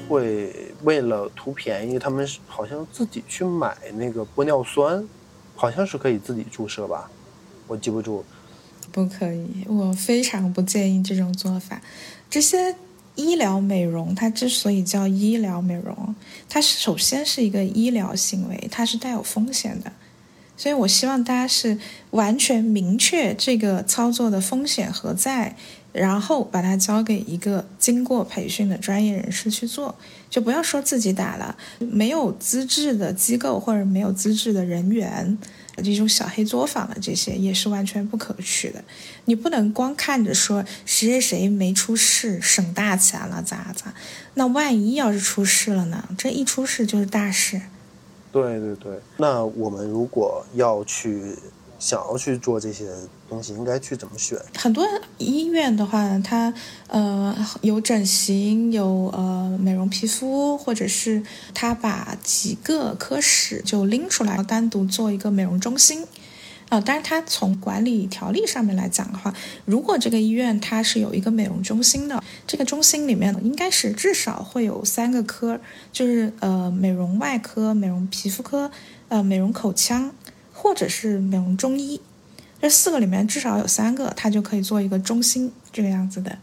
[0.09, 5.07] 会为了图便宜，他们好像自己去买那个玻尿酸，
[5.55, 7.11] 好像是可以自己注射吧？
[7.67, 8.25] 我记不住。
[8.91, 11.81] 不可以，我非常不建议这种做法。
[12.31, 12.75] 这些
[13.17, 16.15] 医疗美容，它之所以叫医疗美容，
[16.49, 19.93] 它首先是一个医疗行为，它是带有风险的。
[20.57, 21.79] 所以我希望大家是
[22.11, 25.55] 完全明确这个操作的风险何在。
[25.99, 29.95] 然后把它交给一个经过培训的专业人士去做，
[30.31, 35.37] 就不要说自己打了，没有资质的机构或者没有资质的人员，
[35.77, 38.83] 这种小黑作坊的这些也是完全不可取的。
[39.25, 43.93] 你不能光看着说谁谁谁没出事，省大钱了咋咋，
[44.35, 46.09] 那万一要是出事了呢？
[46.17, 47.61] 这一出事就是大事。
[48.31, 51.35] 对对对，那我们如果要去。
[51.81, 52.87] 想要去做这些
[53.29, 54.39] 东西，应该去怎么选？
[54.57, 54.87] 很多
[55.19, 56.53] 医院的话，它
[56.87, 61.23] 呃有整形，有呃美容皮肤，或者是
[61.53, 66.05] 他把几个科室就拎出来，单独做一个美容中心。
[66.71, 69.33] 啊，但是，它从管理条例上面来讲的话，
[69.65, 75.59] 如果这个医院它是有一个美容中心的，这个中心里面应该是至少会有三个科，
[75.91, 78.71] 就是呃美容外科、美容皮肤科、
[79.09, 80.13] 呃美容口腔，
[80.53, 82.03] 或者是美容中医，
[82.61, 86.39] 这四个里面至少有三个，它就可以做一个中心这个样子的。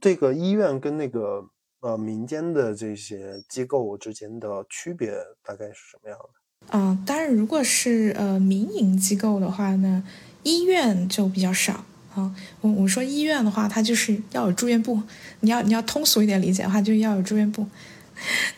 [0.00, 1.44] 这个医院跟那个
[1.80, 5.12] 呃民间的这些机构之间的区别
[5.44, 6.28] 大概是什么样的？
[6.70, 10.02] 嗯，当然，如果是呃民营机构的话呢，
[10.42, 11.84] 医院就比较少
[12.14, 12.34] 啊。
[12.60, 15.00] 我我说医院的话，它就是要有住院部。
[15.40, 17.66] 你要你要通俗一点理解的话，就要有住院部。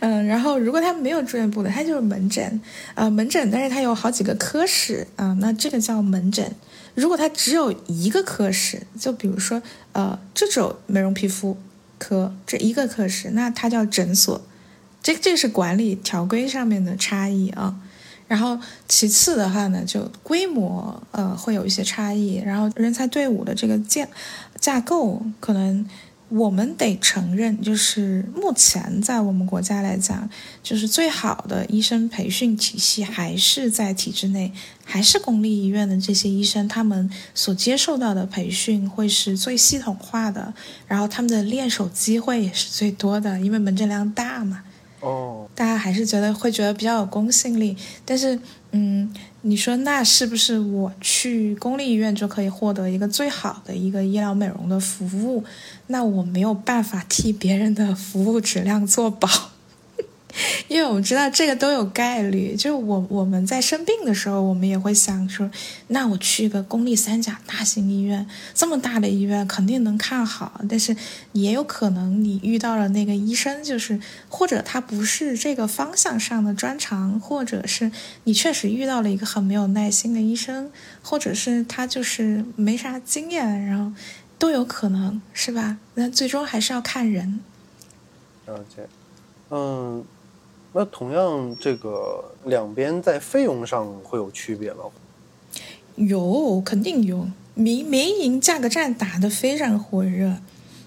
[0.01, 2.61] 嗯， 然后如果他没有住院部的，它就是门诊。
[2.95, 6.55] 呃，门诊，但是它有好几个科室啊，那这个叫门诊。
[6.95, 9.61] 如果它只有一个科室，就比如说
[9.93, 11.57] 呃，这种美容皮肤
[11.99, 14.41] 科这一个科室，那它叫诊所。
[15.03, 17.77] 这这是管理条规上面的差异啊。
[18.27, 24.09] 然后其次的话呢，就规模呃会有一些差异，然后人才队伍的这个建
[24.59, 25.87] 架构，可能
[26.35, 30.29] 我们得承认，就是目前在我们国家来讲，
[30.65, 34.53] 就是最好的医生培训体系还是在体制内，
[34.85, 40.53] 还是公立医院的这些医生，他们所接受到的培训会是最系统化的，
[40.89, 44.65] 然后他们的练手机会也是最多的，因为门诊量大嘛。
[44.99, 48.41] 哦，大家还是觉得会觉得比较有公信力，但是，
[48.73, 49.15] 嗯，
[49.47, 55.45] 你说那是不是我去公立医院就可以获得一个最好的一个医疗美容的服务？
[55.89, 59.29] 那我没有办法替别人的服务质量做保。
[60.69, 65.51] 因为我们知道这个都有概率，就是我我们在生病的时候，我们也会想说，
[65.89, 70.97] 那我去一个公立三甲大型医院，这么大的医院肯定能看好，但是
[71.33, 77.93] 也有可能你遇到了那个医生，就是或者他不是这个方向上的专长，或者是
[78.25, 80.71] 你确实遇到了一个很没有耐心的医生，
[81.03, 83.93] 或者是他就是没啥经验，然后
[84.39, 85.79] 都有可能是吧？
[85.95, 87.41] 那最终还是要看人。
[88.47, 88.89] 了解，
[89.51, 90.05] 嗯。
[90.77, 94.83] 那同样，这个两边在费用上会有区别吗？
[95.95, 97.29] 有，肯定有。
[97.55, 100.39] 民民营价格战打得非常火热，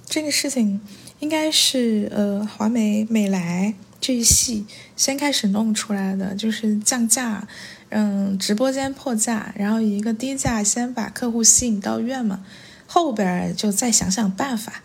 [0.06, 0.82] 这个事情
[1.20, 4.66] 应该是呃华美美莱这一系
[4.98, 7.48] 先开始弄出来的，就是降价，
[7.88, 12.44] 嗯，直播间破价，然后以一个低价先把客户吸引到院嘛，
[12.86, 14.84] 后边就再想想办法。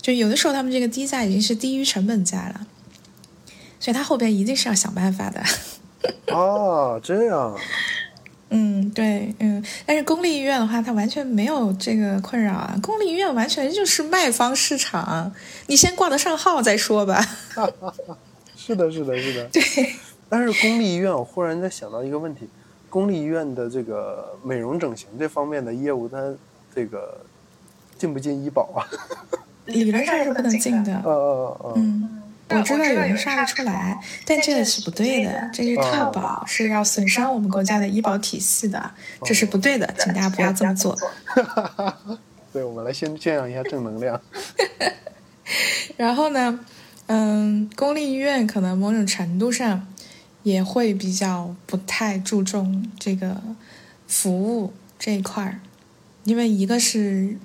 [0.00, 2.68] 就有的时候他们这个低价已经是低于成本价了。
[3.84, 5.42] 所以他后边一定是要想办法的。
[6.34, 7.54] 哦，这样。
[8.48, 12.74] 嗯，对，嗯，但是公立医院的话，它完全没有这个困扰啊。
[12.82, 15.30] 公立医院完全就是卖方市场，
[15.66, 17.22] 你先挂得上号再说吧。
[18.56, 19.44] 是的，是的，是的。
[19.52, 19.62] 对。
[20.30, 22.48] 但是公立医院，我忽然在想到一个问题：
[22.88, 26.34] 公立医院的这个美容整形这方面的业务，它
[26.74, 27.20] 这个
[27.98, 28.88] 进不进医保啊？
[29.66, 31.02] 理论上是不能进的。
[31.04, 31.72] 呃呃呃。
[31.76, 32.22] 嗯。
[32.50, 35.50] 我知道有人刷得出来，但这个是不对的。
[35.52, 38.90] 这是套保，是要损伤我们国家的医保体系的，
[39.24, 40.96] 这是不对的，请大家不要这么做。
[42.52, 44.20] 对，我们来先宣扬一下正能量。
[45.96, 46.60] 然后呢，
[47.06, 49.86] 嗯，公立医院可能某种程度上
[50.42, 53.40] 也会比较不太注重这个
[54.06, 55.60] 服务这一块儿，
[56.24, 57.36] 因为一个是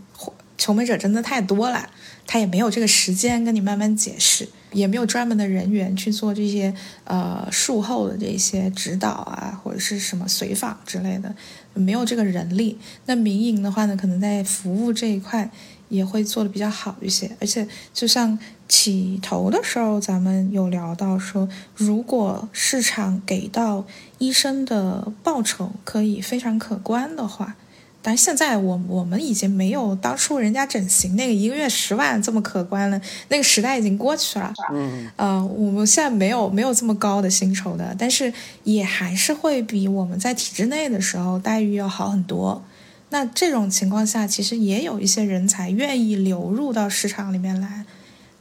[0.58, 1.90] 求美者真的太多了，
[2.28, 4.50] 他也没有这个时间跟你慢慢解释。
[4.72, 11.34] 也没有专门的人员去做这些呃术后的这些指导啊，或者是什么随访之类的，
[11.74, 12.78] 没有这个人力。
[13.06, 15.50] 那民营的话呢，可能在服务这一块
[15.90, 17.36] 也会做的比较好一些。
[17.40, 23.86] 而且就像起头的时候，咱们有聊到说，如果市场给到
[24.20, 27.56] 医生的报酬可以非常可观的话。
[28.02, 34.54] 但现在我我们已经没有当初人家整形那个一个月十万这么可观了，那个时代已经过去了。
[34.74, 38.32] 嗯，呃，我们现在没有没有这么高的薪酬的，但是
[38.64, 42.64] 也还是会比我们在体制内的时候待遇要好很多。
[43.10, 47.84] 那这种情况下，其实也有一些人才愿意流入到市场里面来，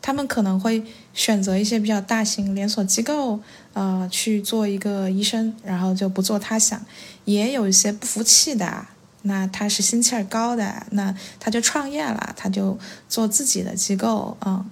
[0.00, 0.84] 他们可能会
[1.14, 3.40] 选择一些比较大型连锁机构，
[3.72, 6.80] 呃，去做一个医生，然后就不做他想。
[7.24, 8.86] 也有一些不服气的。
[9.28, 12.76] 那他是心气儿高的，那他就创业了，他就
[13.08, 14.66] 做自己的机构啊。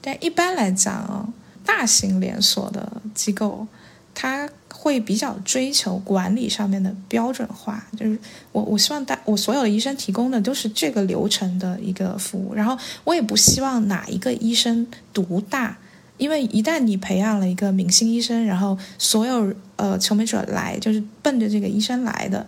[0.00, 1.32] 但一般来讲，
[1.64, 3.66] 大型连锁的机构，
[4.14, 8.16] 他会比较追求管理上面的标准化，就是
[8.52, 15.76] 我我希望大我所有的医生提供的都是这个流程的一个服务，然后我也不希望哪一个医生独大，
[16.18, 22.46] 因为一旦你培养了一个明星医生，然后所有呃求美者来就是奔着这个医生来的。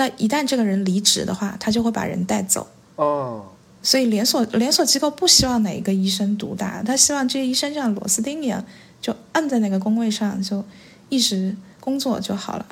[0.00, 2.66] 那一旦这个人离职的话，他就会把人带走。
[2.96, 3.44] 哦，
[3.82, 8.64] 所以连锁连锁机构不希望哪一个医生独大，他希望这些医生像螺丝钉一样，
[9.02, 10.64] 就按在那个工位上，就
[11.10, 12.66] 一直工作就好了。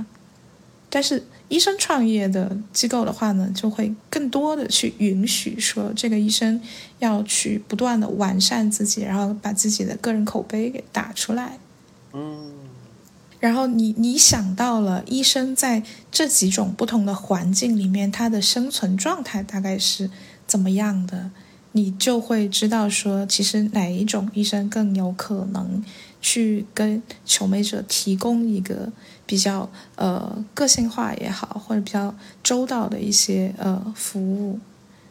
[0.89, 6.59] 但是医生创业的机构的话呢，就会更多的去允许说，这个医生
[6.99, 11.59] 要去不断的完善自己，然后把自己的个人口碑给打出来。
[12.14, 12.53] 嗯，
[13.41, 20.11] 然后你你想到了医生在这几种不同的环境里面，他的生存状态大概是
[20.47, 21.30] 怎么样的，
[21.72, 25.84] 你就会知道说，其实哪一种医生更有可能
[26.20, 28.91] 去跟求美者提供一个
[29.24, 32.12] 比较呃个性化也好，或者比较
[32.43, 34.59] 周到的一些呃服务。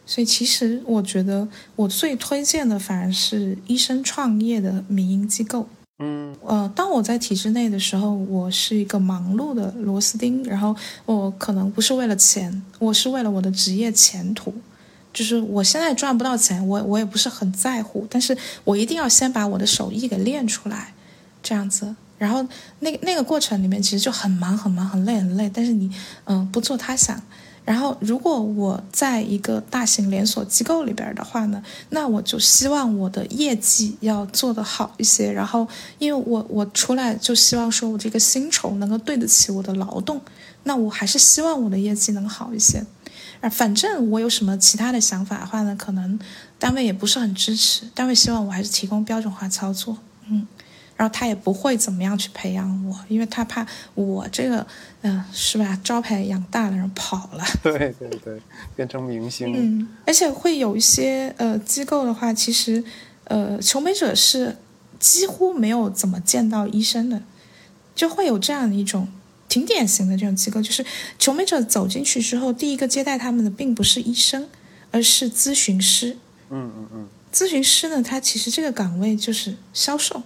[0.04, 5.68] 所以其实我觉得我最推荐的反而是医生创业的民营机构。
[6.00, 10.74] 嗯，呃，当我在体制内的时候，我是一个忙碌的螺丝钉，然后
[11.04, 14.54] 我可能不是为了钱，我是为了我的职业前途。
[15.12, 20.92] 就是我现在赚不到钱，我我也不是很在乎，但是我一定要先把我的手艺给练出来，
[21.42, 21.96] 这样子。
[22.18, 22.46] 然后
[22.80, 25.90] 那那个过程里面其实就很忙很忙很累很累，但是你
[26.26, 27.20] 嗯不做他想。
[27.68, 35.30] 然后，如果我在一个大型连锁机构里边的话呢，那我就希望我的业绩要做得好一些。
[35.30, 40.18] 然后，因为我我出来就希望说我这个薪酬能够对得起我的劳动，
[40.62, 42.82] 那我还是希望我的业绩能好一些。
[43.42, 46.18] 啊，反正我有什么其他的想法的话呢，可能
[46.58, 49.98] 单位也不是很支持，单位希望我还是提供标准化操作，
[50.30, 50.46] 嗯。
[50.98, 54.66] 然后他也不会怎么样去培养我，因为他怕我这个，
[55.02, 55.80] 嗯，是吧？
[55.84, 57.44] 招牌养大了，然后跑了。
[57.62, 58.42] 对对对，
[58.74, 59.54] 变成明星。
[59.56, 62.82] 嗯，而且会有一些呃机构的话，其实
[63.24, 64.56] 呃求美者是
[64.98, 67.22] 几乎没有怎么见到医生的，
[67.94, 69.06] 就会有这样的一种
[69.48, 70.84] 挺典型的这种机构，就是
[71.16, 74.48] 求美者走进去之后，第一个接待他们的并不是医生，
[74.90, 76.16] 而是咨询师。
[76.50, 77.08] 嗯嗯嗯。
[77.32, 80.20] 咨询师呢，他其实这个岗位就是销售。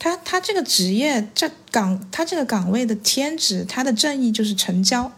[0.00, 5.12] 他他这个职业这岗他这个岗位的天职，他的正义就是成交，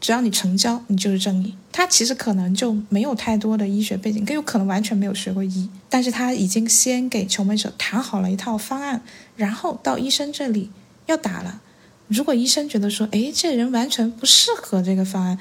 [0.00, 1.54] 只要你成交，你就是正义。
[1.70, 9.02] 他其实可能就没有太多的医学背景，更有可能完全没有学过医，但是他已经先给求美者谈好了一套方案，
[9.36, 10.70] 然后到医生这里
[11.06, 11.60] 要打了。
[12.08, 15.38] 如果医生觉得说，哎，这人完全不适合这个方案，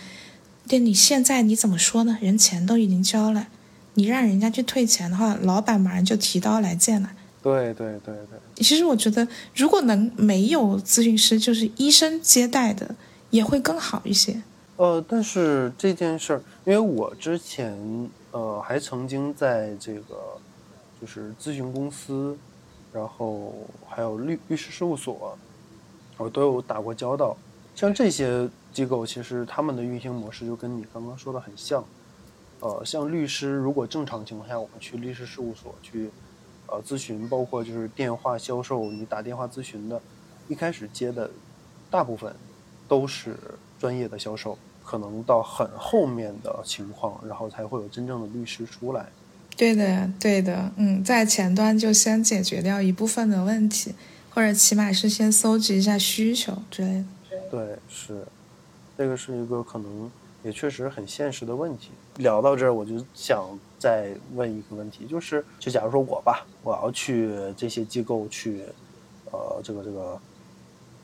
[0.70, 2.18] 那你现在你怎么说呢？
[2.20, 3.48] 人钱都已经交了，
[3.94, 7.12] 你让人家去退钱的话，老板马上就提刀来见了。
[7.44, 12.96] 对对对对，其实我觉得，如果能没有咨询师，就是医生接待的，
[13.32, 14.42] 也会更好一些。
[14.78, 20.40] 呃，但是这件事儿，因为我之前呃还曾经在这个
[21.02, 22.38] 就是咨询公司，
[22.94, 23.54] 然后
[23.90, 25.38] 还有律律师事务所，
[26.16, 27.36] 我都有打过交道。
[27.76, 31.84] 像这些机构，其实他们的运行模式就跟你刚刚说的很像。
[32.62, 36.10] 呃，像律师，如果正常情况下，我们去律师事务所去。
[36.74, 40.02] 呃，咨询包括就是电话销售，你打电话咨询的，
[40.48, 41.30] 一开始接的，
[41.92, 42.36] 大部分
[42.88, 43.38] 都是
[43.80, 49.06] 专业的销售，可能到很后面的情况，然后才会有真正的律师出来。
[49.56, 53.94] 对的，对的，嗯，在前端就先解决掉一部分的问题，
[54.32, 57.06] 或者起码是先搜集一下需求之类的。
[57.52, 58.26] 对，是，
[58.98, 60.10] 这个是一个可能
[60.42, 61.92] 也确实很现实的问题。
[62.18, 63.48] 聊到这儿，我就想。
[63.84, 68.64] 再问一个问题，就是，就假如说我吧，我要去这些机构去，
[69.30, 70.18] 呃，这个这个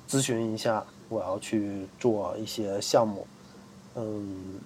[0.07, 3.27] 咨询一下，我要去做一些项目，
[3.95, 4.61] 嗯，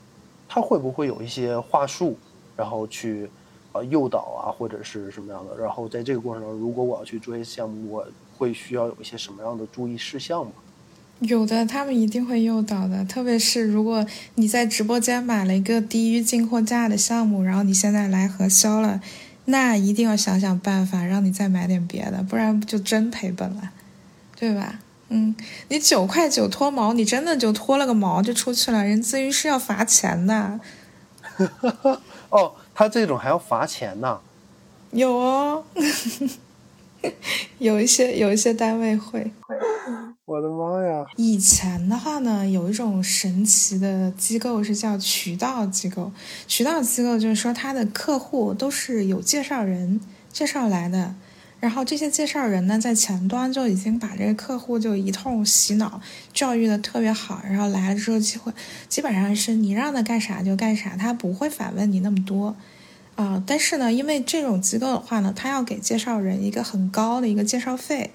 [0.48, 2.16] 他会不会有一些话术，
[2.56, 3.28] 然后去
[3.72, 5.58] 呃诱导啊，或者是什么样的？
[5.58, 8.08] 然后在这个过程中，如果我要去做一些项目，我
[8.38, 10.52] 会需要有一些什么样的注意事项吗？
[11.20, 13.06] 有的，他们一定会诱导的。
[13.06, 14.06] 特别是如果
[14.36, 19.00] 你在直播间买了一个低于进货价的项目，然后你现在来核销了，
[19.46, 23.72] 那一定要想想办法让你再买点别的，不然就真赔本了，
[24.36, 24.80] 对吧？
[25.08, 25.34] 嗯，
[25.70, 30.60] 你九块九脱毛，你真的就脱了个毛就出去了，人咨询师要罚钱的。
[32.30, 34.20] 哦，他这种还要罚钱呢？
[34.92, 35.64] 有哦。
[37.60, 39.30] 有一些有一些单位会，
[40.26, 41.06] 我的妈呀！
[41.18, 46.10] 以前的话呢，有一种神奇的机构是叫渠道机构。
[46.48, 50.00] 渠道机构就是说，他的客户都是有介绍人
[50.32, 51.14] 介绍来的，
[51.60, 56.00] 然后这些介绍人呢，在前端就已经把这个客户就一通洗脑
[56.32, 58.54] 教育的特别好，然后来了之后，机会
[58.88, 62.56] 基本上是你让他干啥就干啥，他不会反问你那么多。
[63.16, 68.12] 啊，但是呢，因为这种机构的话呢，他要给介绍人一个很高的一个介绍费，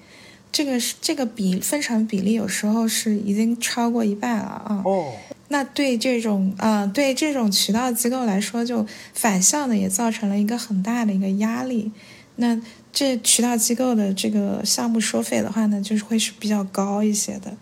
[0.51, 4.81] 这个是这个比分成比例有时候是已经超过一半了啊。
[4.85, 5.11] 哦。
[5.51, 11.91] 那对这种呃对这种渠道机构来说，就反向的也造成了一个很大的一个压力。
[12.35, 12.59] 那
[12.93, 17.57] 这渠道机构的这个项目收费的话呢，就是会是比较高一些的。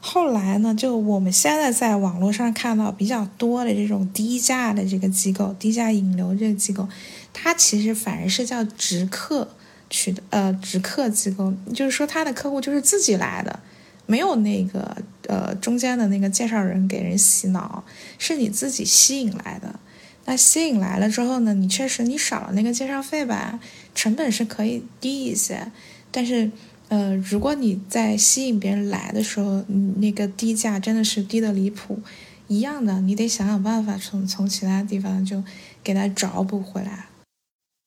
[0.00, 6.88] 后来呢，就我们现在在网络上看到比较多的这种低价的这个机构，低价引流这个机构，
[7.32, 9.48] 它其实反而是叫直客
[9.94, 13.60] 去的呃直客机构，就是说他的客户就是自己来的，
[14.06, 14.96] 没有那个
[15.28, 17.84] 呃中间的那个介绍人给人洗脑，
[18.18, 19.78] 是你自己吸引来的。
[20.24, 23.60] 那吸引来了之后呢，你确实你少了那个介绍费吧，
[23.94, 25.70] 成本是可以低一些，
[26.10, 26.50] 但是。
[26.90, 29.64] 呃，如果你在吸引别人来的时候，
[29.96, 31.98] 那个低价真的是低的离谱，
[32.46, 35.42] 一样的，你得想想办法从从其他地方就
[35.82, 37.06] 给他找补回来。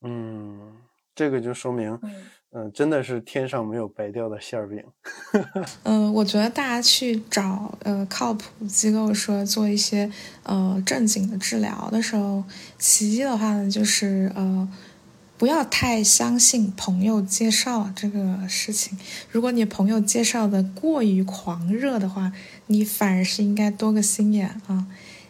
[0.02, 0.67] 嗯，
[1.18, 2.00] 这个就说明，
[2.52, 4.84] 嗯，真的是天上没有白掉的馅儿饼。
[5.82, 10.12] 嗯，我觉得大家去找呃靠谱机构说做一些
[10.44, 12.44] 呃正经的治疗的时候，
[12.78, 14.70] 其一的话呢，就是呃。
[15.40, 18.98] 不要太相信朋友介绍这个事情。
[19.30, 22.32] 如果你朋友介绍的过于狂热的话，
[22.66, 24.88] 你反而是应该多个心眼啊。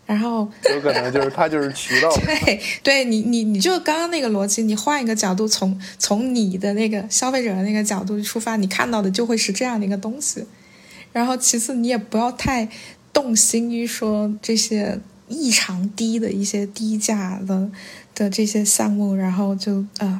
[0.08, 2.10] 然后有可能就是他就是渠道。
[2.26, 10.44] 对，对你你你就刚刚那个逻辑，你换一个角度，从从你的那个消费者的那个角度出发，你看到的就会是这样的一个东西。
[11.14, 12.68] 然后其次，你也不要太
[13.14, 17.70] 动心于说这些异常低的一些低价的。
[18.16, 20.20] 的这些项目，然后就啊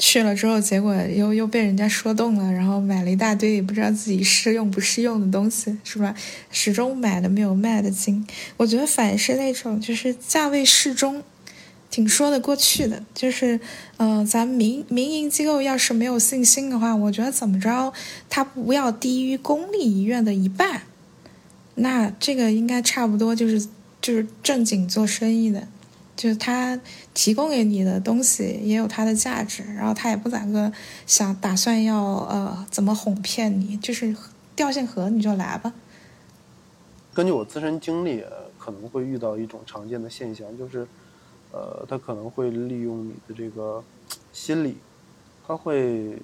[0.00, 6.14] 去了之后，结果又又被人家说动了，然后买了一大堆也不知道自己适用不适用的东西，是吧？
[6.50, 8.26] 始终买的没有卖的精。
[8.56, 11.22] 我觉得反是那种就是价位适中，
[11.90, 13.04] 挺说得过去的。
[13.14, 13.60] 就是
[13.98, 17.92] 呃，咱民民营机构要是没有信心的话，我觉得怎么着，
[18.30, 20.82] 它不要低于公立医院的一半，
[21.74, 23.68] 那这个应该差不多就是
[24.00, 25.68] 就是正经做生意的。
[26.20, 26.78] 就是他
[27.14, 30.70] 提供给你的东西也有它的价值，然后他也不咋个
[31.06, 34.14] 想打算要呃怎么哄骗你，就是
[34.54, 35.72] 调性合你就来吧。
[37.14, 38.22] 根据我自身经历，
[38.58, 40.86] 可能会遇到一种常见的现象，就是
[41.52, 43.82] 呃他可能会利用你的这个
[44.30, 44.76] 心理，
[45.46, 46.18] 他会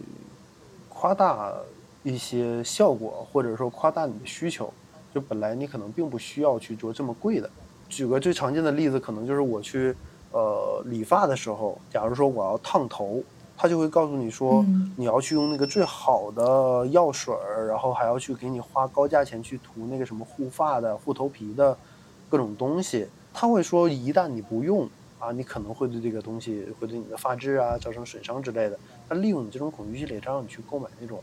[0.91, 1.55] 夸大
[2.03, 4.71] 一些效果，或者说夸大你的需求，
[5.15, 7.51] 就本来你可能并不需要去做这么贵的。
[7.89, 9.95] 举个最常见的例子，可能就是我去，
[10.33, 13.23] 呃，理发的时候，假如说我要烫头，
[13.57, 14.65] 他就会告诉你说，
[14.97, 21.77] 你要去用那个最好的药水儿，然后还要去给你花高价钱去涂那个什么护发的、护头皮的
[22.29, 23.07] 各种东西。
[23.33, 28.79] 他会说，一旦你不用啊，你可能会对这个东西会对你的发质啊造成损伤之类的。
[29.09, 31.23] 他利用你这种恐惧心理，让你去购买那种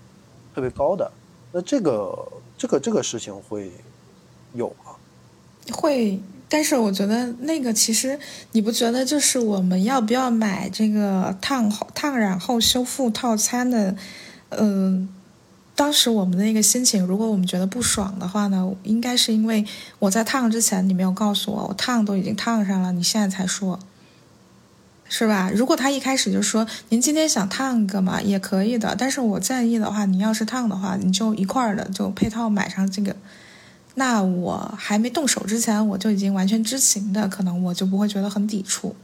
[0.55, 1.11] 特别高的。
[1.51, 3.71] 那这个这个这个事情会
[4.53, 4.95] 有吗？
[5.73, 6.19] 会。
[6.53, 8.19] 但是我觉得那个其实
[8.51, 13.95] 你不觉得就是我们要不要买这个烫后烫染后修复套餐的？
[14.49, 15.09] 嗯，
[15.75, 19.65] 当时我们的那个心情，如果我们觉得不爽的话呢，应该是因为
[19.97, 23.79] 我在烫之前你没有告诉我，我烫都已经烫上了，你现在才说，
[25.09, 25.49] 是吧？
[25.51, 28.95] 如果他一开始就说您今天想烫个嘛，也可以的。
[28.95, 33.15] 但是我建议的话，你要是烫的话，你就一块儿的就配套买上这个。
[33.95, 38.95] 那我还没动手之前，我就已经完全知情的，可能我就不会觉得很抵触。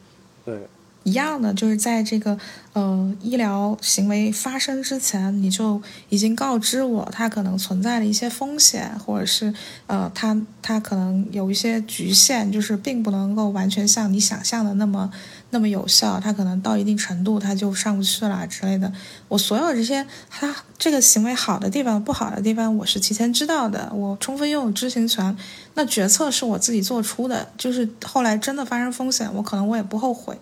[0.43, 0.67] 对，
[1.03, 2.37] 一样的，就是在这个
[2.73, 9.53] 呃医疗行为发生之前，你就已经告知我它可能存在的一些风险，或者是
[9.87, 15.11] 呃它它可能有一些局限，就是并不能够完全像你想象的那么。
[15.51, 18.91] 那么有效，它可能到一定程度，它就上不去了之类的。
[19.27, 25.35] 我所有这些，它这个行为好的地方、不好的地方，我是提前知道的，我充分拥有知情权。
[25.73, 30.39] 那决策是我自己做出的，就是后来真的发生风险，我可能我也不后悔。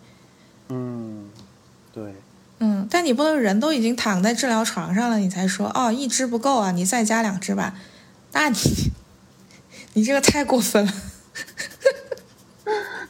[0.69, 1.29] 嗯，
[1.93, 2.13] 对。
[2.59, 7.75] 嗯，但你不能人都已经躺在治疗床上了，你才说哦，一只不够啊，你再加两只吧。
[8.33, 8.57] 那你，
[9.93, 10.93] 你这个太过分了。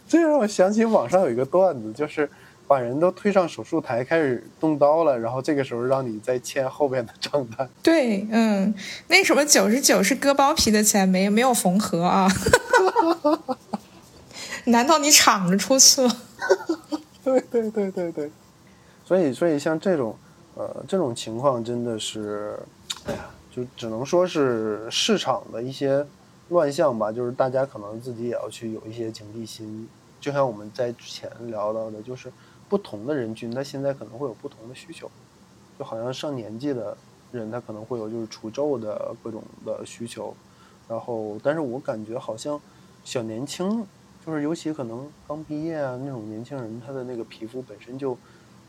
[0.08, 2.30] 这让我想起网上有一个段子，就是
[2.68, 7.70] 把人都推上手术台开始动刀了，然后这个时候让你再签后边的账单。
[7.84, 8.74] 对，嗯，
[9.08, 12.28] 那什么九十九是割包皮的钱，没没有缝合啊？
[14.66, 16.18] 难道你敞着出去了？
[17.24, 18.32] 对对对对对。
[19.06, 20.16] 所以所以像这种
[20.56, 22.58] 呃这种情况真的是，
[23.06, 26.06] 哎呀，就只能说是市场的一些。
[26.50, 29.88] 乱象吧，就是大家可能自己也要去有一些警惕心。
[30.20, 32.32] 就像我们在之前聊到的，就是
[32.68, 35.10] 不同的人群，他现在可能会有不同的需求。
[35.78, 36.98] 就好像上年纪的
[37.32, 40.34] 人，他可能会有就是除皱的各种的需求。
[40.90, 42.60] 然后，但是我感觉好像
[43.04, 43.86] 小年轻，
[44.26, 48.18] 就是尤其可能刚毕业啊那种年轻人，他的那个皮肤本身就，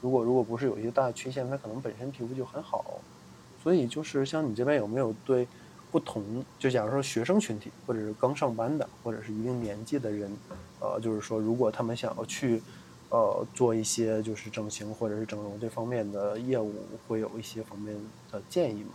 [0.03, 3.01] 如果如果不是有一些大缺陷，他可能本身皮肤就很好。
[3.63, 5.47] 所以就是像你这边有没有对
[5.91, 10.31] 不同，就假如说学生群体，或者是刚上班的，或者是一定年纪的人，
[10.81, 12.63] 呃，就是说如果他们想要去，
[13.09, 16.75] 呃，做一些就是整形或者是整容这方面的业务，
[17.07, 17.97] 会有一些方面
[18.31, 18.91] 的建议吗？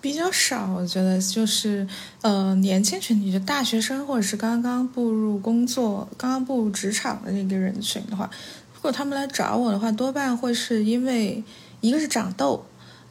[0.00, 1.84] 比较少，我觉得就是
[2.22, 8.30] 呃，年轻群体，就大学生或者是刚刚步入工作、刚刚步入职场的那个人群的话，
[8.74, 11.42] 如果他们来找我的话，多半会是因为
[11.80, 12.64] 一个是长痘。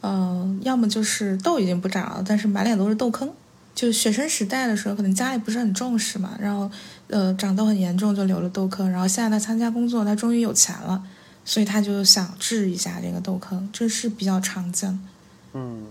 [0.08, 3.30] 嗯，要么就是痘已经不长了，但是满脸都是痘坑。
[3.76, 6.72] 就学生时代的时候，可能家里不是很重视嘛，然后
[7.10, 8.90] 呃长痘很严重，就留了痘坑。
[8.90, 11.04] 然后现在他参加工作，他终于有钱了，
[11.44, 14.98] 所以他就想治一下这个痘坑，这是比较常见。
[15.54, 15.84] 嗯。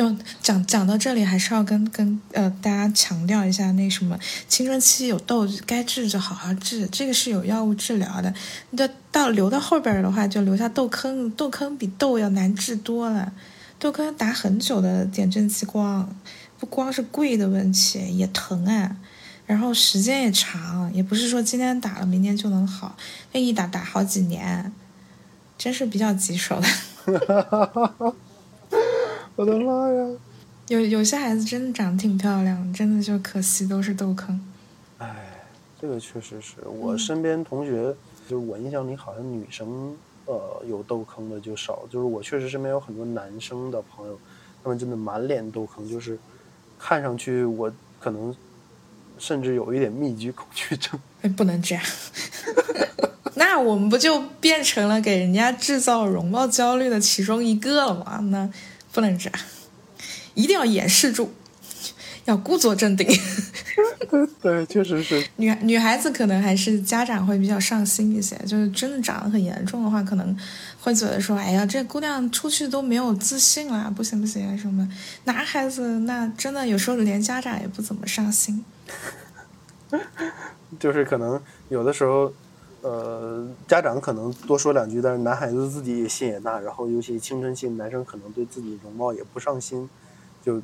[0.00, 8.32] 就讲讲到这里，还是要跟跟呃大家强调一下，那什么青春期有痘，该治就好好治，这个是有药物治疗的。
[8.70, 13.30] 那到留到后边的话，就留下痘坑，痘坑比痘要难治多了。
[13.78, 16.08] 痘坑打很久的点阵激光，
[16.58, 18.96] 不光是贵的问题，也疼啊，
[19.44, 22.96] 然后时间也长，也不是说今天打了明天就能好，
[23.32, 24.72] 那一打打好几年，
[25.58, 28.14] 真是比较棘手的。
[29.40, 30.06] 我的妈呀！
[30.68, 34.38] 有有些孩子真的长得挺漂亮，真的就可惜都是痘坑。
[34.98, 35.16] 哎，
[35.80, 37.96] 这个确实是我身边同学，
[38.28, 44.20] 就是我印象里好像女生呃有痘坑的就少，就是我确实身边有很多男生的朋友，
[44.62, 46.18] 他们真的满脸痘坑，就是
[46.78, 48.36] 看上去我可能
[49.18, 51.00] 甚至有一点密集恐惧症。
[51.22, 51.82] 哎，不能这样，
[53.36, 58.18] 那我们不就变成了给人家制造容貌焦虑的其中一个了吗？
[58.30, 58.50] 那。
[58.92, 59.40] 不能这样，
[60.34, 61.32] 一定要掩饰住，
[62.24, 63.06] 要故作镇定。
[64.42, 65.24] 对，确实是。
[65.36, 70.36] 女女孩子可能还是家长会比较上心一些，就是真的长得很严重的话，可能
[70.80, 74.88] 会觉得说：“哎呀，这姑娘出去都没有自信啦，不行不行什么。”
[75.24, 78.64] 男孩子那真的有时候连家长也不怎么上心。
[80.78, 82.32] 就是可能有的时候。
[82.82, 89.88] 呃，家长可能多说两句，但是男孩子自己也心也大，然后尤其青春期男生可能对自己容貌也不上心，
[90.44, 90.62] 就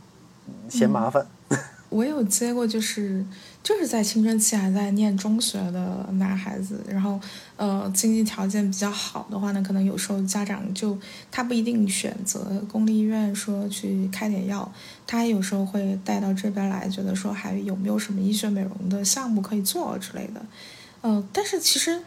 [0.68, 1.26] 嫌麻烦。
[1.88, 3.24] 我有接过，就是
[3.62, 7.20] 就是在青春期还在念中学的男孩子，然后
[7.56, 10.98] 呃经济条件比较好的话呢，可能有时候家长就
[11.30, 14.70] 他不一定选择公立医院说去开点药，
[15.06, 20.42] 他有时候会带到这边来，觉得说还有没有什么医学美容的项目可以做之类的。
[21.00, 22.02] 呃，但是其实，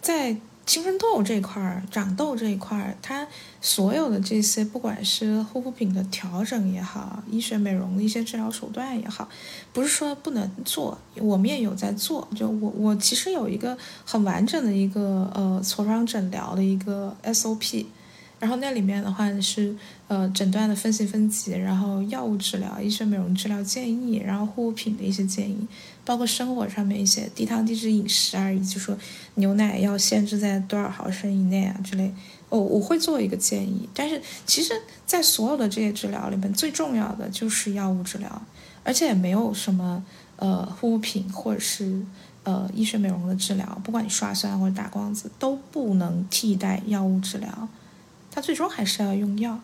[0.00, 0.36] 在
[0.66, 3.26] 青春痘这一块儿、长痘这一块儿，它
[3.60, 9.28] 所有的这些，不管是护肤品的调整也好，医学美容的一些治疗手段也好，
[9.72, 12.26] 不是说不能做，我们也有在做。
[12.34, 13.76] 就我我其实有一个
[14.06, 17.86] 很完整的一个呃痤疮诊疗的一个 SOP。
[18.44, 19.74] 然后那里面的话是，
[20.06, 25.66] 呃，诊断的分析分级，然后药物治疗、医学美容治疗建议，然后护肤品的一些建议，
[26.04, 28.94] 包括生活上面一些低糖低脂饮食啊，以及说
[29.36, 32.12] 牛奶要限制在多少毫升以内啊之类，
[32.50, 33.88] 我我会做一个建议。
[33.94, 34.74] 但是其实，
[35.06, 38.42] 在所有的这些治疗里面，最重要的就是药物治疗，
[38.82, 40.04] 而且也没有什么
[40.36, 42.04] 呃护肤品或者是
[42.42, 47.66] 呃医学美容的治疗，不管你刷酸或者打光子，都不能替代药物治疗。
[48.34, 49.56] 他最终还是要用药。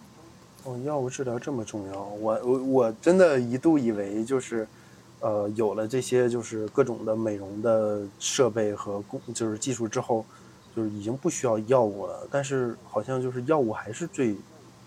[0.62, 4.64] 哦，药物治疗这么重要，我我我真的一度以为就是，
[5.18, 10.24] 呃，有了这些就是各种的美容的设备和工就是技术之后，
[10.76, 12.28] 就是已经不需要药物了。
[12.30, 14.36] 但是好像就是药物还是最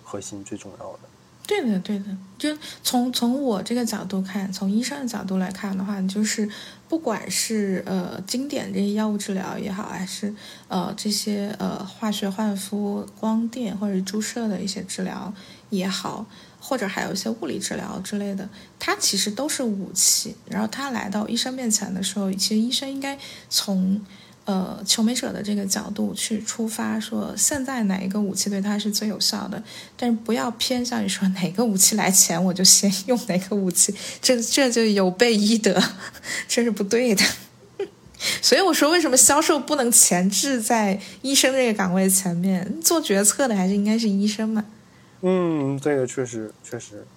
[0.01, 0.99] 核心、最重要的。
[1.45, 2.05] 对的，对的，
[2.37, 6.49] 就从从我这个角度看，从医生的角度来看的话，就是
[6.87, 10.33] 不管是呃经典这些药物治疗也好，还是
[10.69, 15.33] 呃这些呃化学焕肤、光电或者注射的一些治疗
[15.69, 16.25] 也好，
[16.61, 18.47] 或者还有一些物理治疗之类的，
[18.79, 20.35] 它其实都是武器。
[20.49, 23.99] 然后他来到医生面前的时候，其实医生应该从。
[24.45, 29.63] 呃，求美者的这个角度去出发，说现在哪一个武器对他是最有效的，
[29.95, 35.81] 但是不要偏向于说哪个武器来前我就先用哪个武器，这这就有悖医德，
[36.45, 37.23] 这是不对的。
[38.41, 44.65] 所以我说，为什么销售不能前置在医生这个岗位前面做决策的，还是应该是医生嘛？
[45.21, 47.07] 嗯，这个确实确实，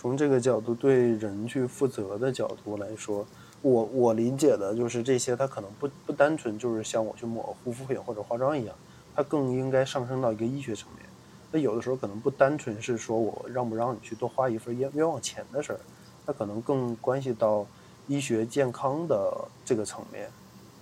[0.00, 3.26] 从这个角度对人去负责的角度来说。
[3.60, 8.74] 我我理解的就是这些，它可能不不单纯就是像我去抹护肤品或者化妆一样，
[9.16, 11.04] 它更应该上升到一个医学层面。
[11.50, 15.80] 那有的时候可能不单纯是说我让不让你去多花一份冤冤枉钱的事儿，
[16.24, 17.66] 它可能更关系到
[18.06, 20.30] 医学健康的这个层面。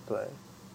[0.05, 0.17] 对，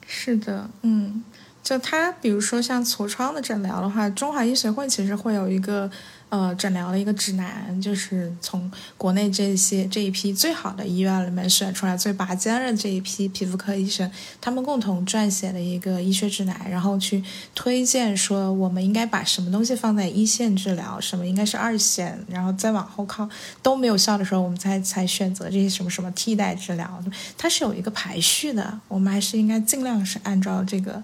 [0.06, 1.22] 是的，嗯，
[1.62, 5.90] 就它，比如说像痤疮的诊疗的话，中华医学会其实会有一个。
[6.32, 14.10] 呃，诊疗的一个指南，就是从国内这些这一批最好的医院里面选出来最拔尖的这一批皮肤科医生，
[14.40, 17.22] 他们共同撰写的一个医学指南，然后去
[17.54, 23.28] 推荐说我们应该把什么东西放在一线治疗，什么应该是二线，然后再往后靠
[23.62, 27.04] 都没有效的时候，我们才才选择这些什么什么替代治疗，
[27.36, 31.02] 它是有一个排序的，我们还是应该尽量是按照这个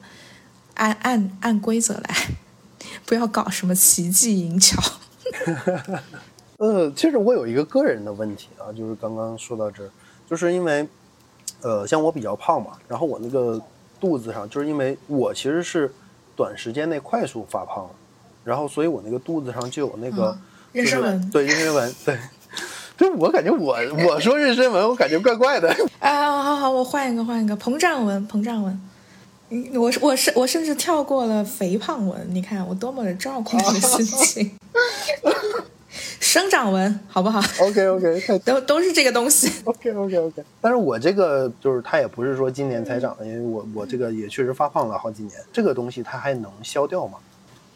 [0.73, 2.29] 按按按规则来，
[3.05, 4.83] 不要搞什么奇技淫巧。
[6.59, 9.91] 呃， 其实我有一个个人的问题啊，就是刚刚说到这儿，
[10.29, 10.87] 就是因为，
[11.63, 13.61] 呃，像我比较胖嘛，然后我那个
[14.01, 15.93] 肚子上，就是因为我其实是
[16.37, 17.89] 短时间内快速发胖，
[18.45, 20.37] 然后所以我那个肚子上就有那个
[20.73, 22.19] 妊娠纹，对妊娠纹，对，
[22.97, 23.77] 就我感觉我
[24.07, 25.69] 我说妊娠纹，我感觉怪怪的。
[25.99, 28.81] 啊，好好好，我换一个换一个膨胀纹，膨胀纹。
[29.51, 34.51] 嗯，我我是我甚至跳过了肥胖纹，你看我多么的照顾你的心情。
[36.21, 39.51] 生长纹好不好？OK OK， 都都是这个东西。
[39.65, 45.33] OK OK OK，但是我这个就是它也不是说今年才长的，因为我我这个也确实发胖了好几年。
[45.53, 47.19] 这个东西它还能消掉吗？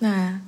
[0.00, 0.38] 那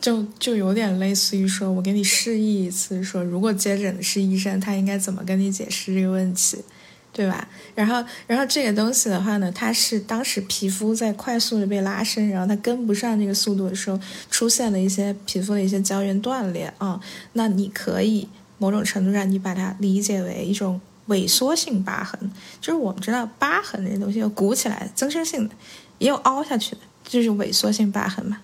[0.00, 6.64] 就就有点类似于说，我给你示意一次，说如果接诊的是医生，他应该怎么跟你解释这个问题。
[7.12, 7.48] 对吧？
[7.74, 13.98] 然后，然后这个东西的话呢，它是当时皮肤在快速的被拉伸，然后它跟不上这个速度的时候，
[14.30, 17.00] 出现了一些皮肤的一些胶原断裂啊。
[17.32, 18.28] 那你可以
[18.58, 22.30] 某种程度上，你把它理解为一种萎缩性疤痕，
[22.60, 25.54] 就是我们知道疤痕这东西有鼓起来增生性的，
[25.98, 28.38] 也有凹下去的，就是萎缩性疤痕嘛。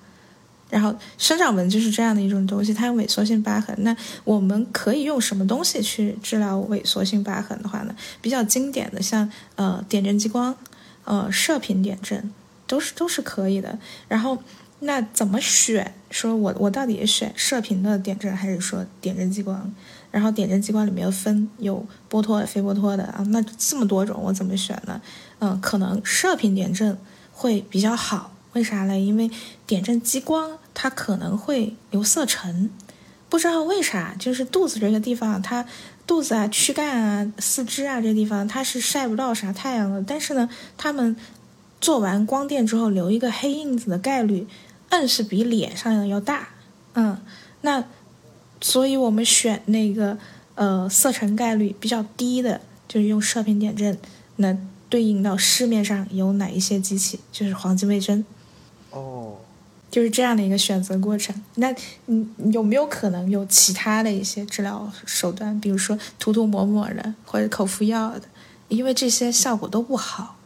[0.69, 3.75] 然后生长纹就是这样的一种东西，它有萎缩性疤痕。
[3.81, 7.95] 那我们可以用什么东西去治疗萎缩性疤痕的话呢？
[8.21, 10.57] 比较经典的像呃点阵激光，
[11.05, 12.31] 呃射频点阵
[12.67, 13.79] 都是 都是可以的。
[14.09, 14.43] 然后
[14.81, 15.95] 那怎么选？
[16.11, 19.73] 说我我到底选射频的点阵还是说点阵激光？
[20.11, 25.01] 然后点阵激光里面分有波脱的、非波脱的啊，那这么多种我怎么选呢？
[25.41, 26.97] 嗯，可能射频点阵
[27.33, 28.33] 会比较好。
[28.57, 28.99] 为啥嘞？
[29.03, 29.31] 因为
[29.67, 32.71] 点阵激光它可能会有色沉，
[33.29, 35.67] 不知道为啥，就是肚子这个地方，它
[36.07, 40.03] 肚子啊、躯干啊、四肢啊这地方，它是晒不到啥太阳的。
[40.03, 41.15] 但是呢，他们
[41.83, 44.47] 做完光电之后留一个黑印子的概率，
[44.93, 46.49] 硬是比脸上的要大。
[46.95, 47.19] 嗯，
[47.61, 47.85] 那
[48.63, 50.17] 所以我们选那个
[50.55, 53.99] 呃色沉概率比较低的，就是用射频点阵，
[54.37, 54.57] 那
[54.89, 57.21] 对应到市面上有哪一些机器？
[57.31, 58.25] 就是黄金微针。
[58.97, 59.37] 哦，
[59.91, 61.35] 就是这样的一个选择过程。
[61.57, 61.75] 那
[62.07, 68.23] 你有没有可能有其他的一些治疗手段，比如说涂涂抹抹的或者口服药的？
[68.69, 70.37] 因为这些效果都不好，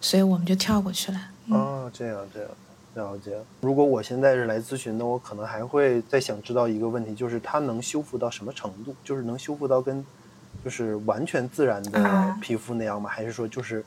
[0.00, 1.20] 所以我们就跳过去了。
[1.50, 2.50] 哦，这样这样
[2.94, 3.36] 了解。
[3.60, 8.94] 如果我现在是来咨询，的我可能还会再想知道一个问题，就是它能修复到什么程度？
[9.04, 10.04] 就是能修复到跟
[10.64, 13.08] 就是完全自然的皮肤那样吗？
[13.08, 13.84] 还是说就是？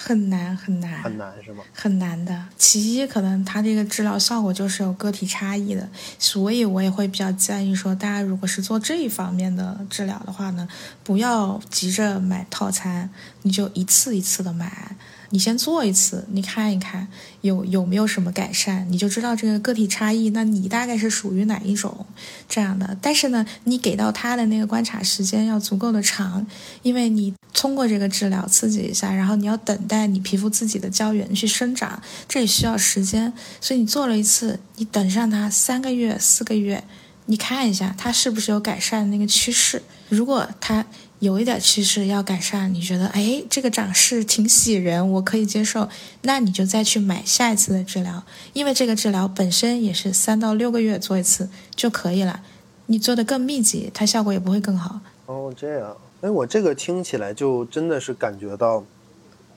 [0.00, 1.64] 很难很难很难是吗？
[1.72, 2.44] 很难的。
[2.56, 5.88] 其一，可能它这个治疗效果就是有个体差异的，
[6.18, 10.68] 所以我也会比较建议说，大家如果是做这一方面的治疗的话呢，
[11.02, 13.10] 不要急着买套餐，
[13.42, 14.96] 你就一次一次的买。
[15.30, 17.06] 你先做一次，你看一看
[17.42, 20.30] 有有没有什么改善，你就知道这个个体差异。
[20.30, 22.06] 那你大概是属于哪一种
[22.48, 22.96] 这样的？
[23.02, 26.46] 但是呢，你给到他的那个观察时间要足够的长，
[26.82, 33.32] 因为你通过这个治疗刺激一下，然后你要等待你皮肤自己的胶原去生长，这也需要时间。
[33.60, 36.82] 所以你做了一次，你等上它三个月、四个月，
[37.26, 39.82] 你看一下它是不是有改善的那个趋势。
[40.08, 40.86] 如果它
[41.20, 45.88] 有一点趋势要改善，你觉得哎，这个长势挺喜人，我可以接受，
[46.22, 48.22] 那你就再去买下一次的治疗，
[48.52, 52.40] 因为这个治疗本身也是三到六个月做一次就可以了，
[52.86, 55.00] 你做的更密集，它效果也不会更好。
[55.26, 58.84] 哦，这样，哎，我这个听起来就真的是感觉到，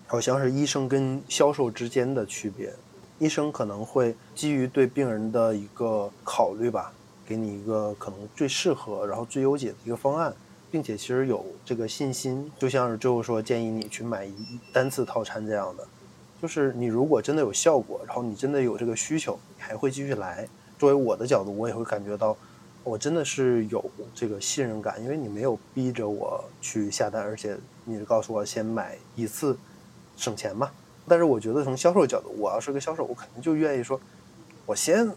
[0.07, 2.73] 好像是医生跟销售之间的区别，
[3.19, 6.91] 医生可能会基于对病人的一个考虑吧，
[7.27, 10.33] 给你一个可能最适合，然后最优解的一个方案。
[10.71, 14.33] 并且其实有这个信心，就像是就是说建议你去买一
[14.71, 15.85] 单次套餐这样的，
[16.41, 20.47] 就是你如果真的有效果，然后你真的有这个需求，你还会继续来。
[20.79, 22.35] 作为我的角度，我也会感觉到，
[22.83, 23.83] 我真的是有
[24.15, 29.55] 这个信任感，因为你没有逼着我去下单，而且你告诉我先买一次，
[30.17, 30.71] 省钱嘛。
[31.07, 33.99] 但是我觉得从销售角度，我要是个销售，我肯定就愿意说，
[34.65, 35.07] 我先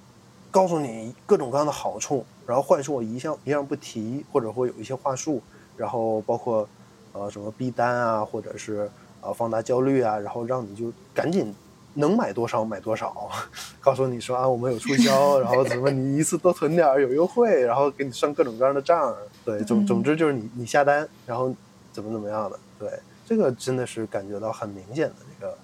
[0.54, 2.24] 告诉你各种各样的好处。
[2.46, 5.42] 然后坏处我一项一样不提，或者会有一些话术，
[5.78, 6.68] 然后包括
[7.12, 8.88] 呃什么逼单啊，或者是
[9.22, 11.54] 呃放大焦虑啊，然后让你就赶紧
[11.94, 13.30] 能买多少买多少，
[13.80, 21.50] 告诉你说啊我们有促销，然后怎么你一次多囤点有优惠，然后给你算各种各样的账，对，总总之就是你你下单，然后
[21.92, 22.90] 怎么怎么样的，对，
[23.26, 25.56] 这个真的是感觉到很明显的这个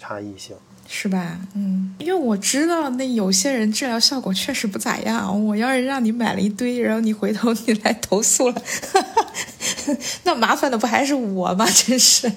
[0.00, 0.56] 差异性。
[0.86, 1.38] 是吧？
[1.54, 5.46] 嗯，因为我知道那有些人治疗效果确实不咋样。
[5.46, 8.62] 我要是让你买了一堆，然后你回头你来投诉了，
[10.24, 11.66] 那麻烦的不还是我吗？
[11.72, 12.30] 真是，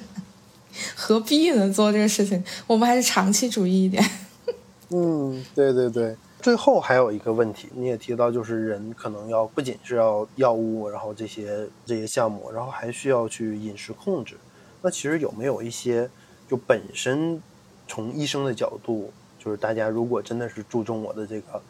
[0.95, 1.71] 何必呢？
[1.71, 4.03] 做这个事情，我们还是长期主义一点。
[4.89, 6.15] 嗯，对对对。
[6.41, 14.35] 最后还有一个问题，你也提到，就是人可能要不仅是要药物，然后这些这些项目，然后还需要去饮食控制。
[14.81, 16.09] 那其实有没有一些
[16.49, 17.41] 就本身？
[17.87, 21.61] 从医生的角度，就是大家如果真的是注重我的这个，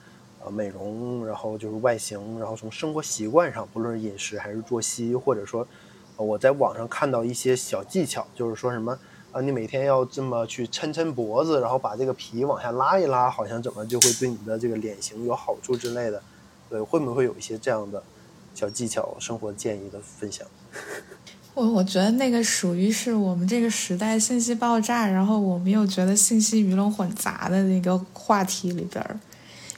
[0.44, 5.68] 呃，美容，然后就是外形，然后从生活习惯上，不论是饮食还是作息，或者说，
[6.15, 8.98] 我在网上看到一些小技巧，就是说什么，
[9.31, 16.22] 啊，你每天要这么去抻抻脖子，然后把这个皮往下拉一拉，好像怎么就会对你的这个脸型有好处之类的，
[16.69, 18.02] 对，会不会有一些这样的
[18.56, 20.48] 小技巧、生活建议的分享？
[21.57, 29.19] 我我觉得那个属于是我们这个时代信息爆炸，然后我们又觉得信息鱼龙混杂的那个话题里边儿，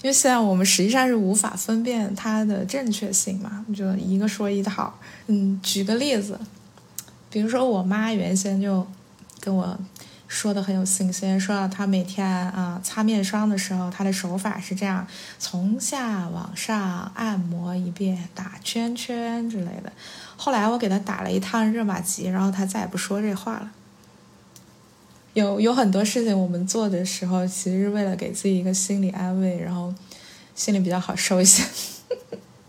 [0.02, 4.94] 因为现在我们实际上是无法分辨它的正确性嘛，就一个说一套。
[5.28, 6.38] 嗯，举个例子，
[7.30, 8.86] 比如说我妈原先就
[9.40, 9.80] 跟我
[10.28, 15.08] 说的很有信心，说她每天啊擦面霜的时候，她的手法是这样，
[15.40, 19.94] 从下往上按摩一遍，打圈圈之类的。
[20.42, 23.70] 后来我给他打了一趟热玛吉，然后他再也不说这话了。
[25.34, 29.94] 有有很多事情我们做的时候，其实是为了给自己一个心理安慰，然后
[30.56, 31.62] 心里比较好受一些。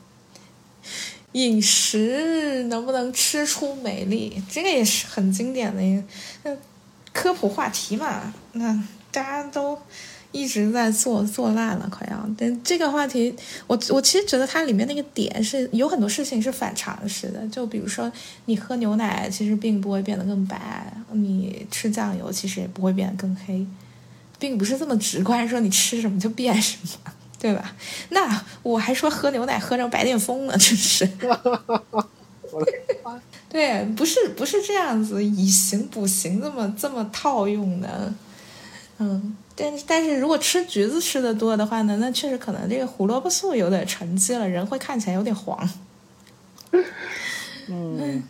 [1.33, 6.03] 饮食能不能吃出美丽，这个也是很经典的一
[6.43, 6.59] 个
[7.13, 8.35] 科普话题嘛。
[8.55, 8.75] 那
[9.13, 9.79] 大家都。
[10.33, 12.29] 一直在做做烂了，快要。
[12.39, 13.35] 但这个话题，
[13.67, 17.47] 我我其实觉得它里面那个点是有很多事情是反常识的。
[17.49, 18.11] 就比如说，
[18.45, 23.67] 你喝牛奶其实并不会变得更白，你吃酱油其实也不会变得更黑，
[24.39, 27.75] 并不是这么直观，说你吃什么就变什么，对吧？
[28.11, 31.09] 那我还说喝牛奶喝成白癜风呢， 真是。
[33.49, 38.15] 对，不是不是这样子以形补形这么这么套用的，
[38.99, 39.37] 嗯。
[39.61, 45.69] 但但是如果吃橘子吃的多的话呢，那确实可能这个胡萝卜素有点沉积了，人会看起来有点黄。
[47.69, 48.23] 嗯，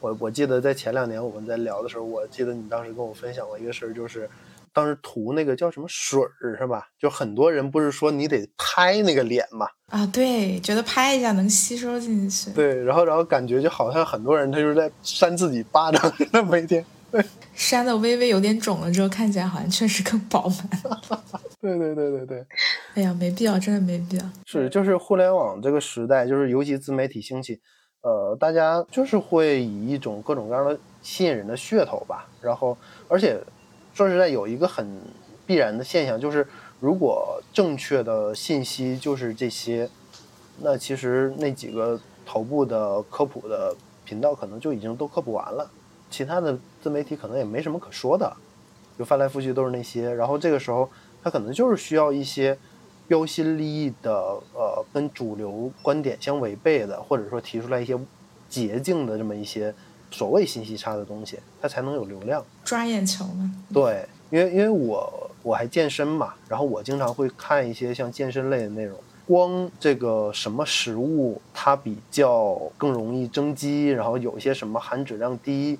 [0.00, 4.28] 我我记得在前两年我们在聊的时候，我记得你当时跟我分享过一个事儿，就是
[4.72, 6.88] 当时涂那个叫什么水儿是吧？
[6.98, 9.68] 就很多人不是说你得拍那个脸嘛？
[9.90, 12.50] 啊，对，觉得拍一下能吸收进去。
[12.50, 16.84] 对，然后然后感觉就好像很多人他就是在扇自己巴掌 那么一天。
[17.54, 21.24] 扇的微微有点肿了之后，看起来好像确实更饱满 了。
[21.60, 22.46] 对对对对对。
[22.94, 24.24] 哎呀，没必要，真的没必要。
[24.46, 27.60] 是，就是互联网这个时代，就是尤其自媒体兴起，
[28.02, 32.26] 呃，大家就是会以一种各种各样的吸引人的噱头吧。
[32.40, 32.76] 然后，
[33.08, 33.40] 而且
[33.94, 35.00] 说实在，有一个很
[35.46, 36.46] 必然的现象，就是
[36.80, 39.88] 如果正确的信息就是这些，
[40.60, 43.74] 那其实那几个头部的科普的
[44.04, 45.70] 频道可能就已经都科普完了。
[46.10, 48.36] 其他的自媒体可能也没什么可说的，
[48.98, 50.12] 就翻来覆去都是那些。
[50.12, 50.90] 然后这个时候，
[51.22, 52.58] 他可能就是需要一些
[53.06, 54.12] 标新立异的，
[54.52, 57.98] 呃，跟主流观点相违背的，或者说提出来一些
[58.48, 59.72] 捷径的这么一些
[60.10, 63.50] 所谓信息差的东西，他才能有流量，抓眼球嘛。
[63.72, 68.98] 对，因为因为我我还健身嘛，然后我经常会看一些像健身类的内容。
[69.24, 75.78] 光这个什么食物它比较更容易增肌，然后有些什么含脂量低。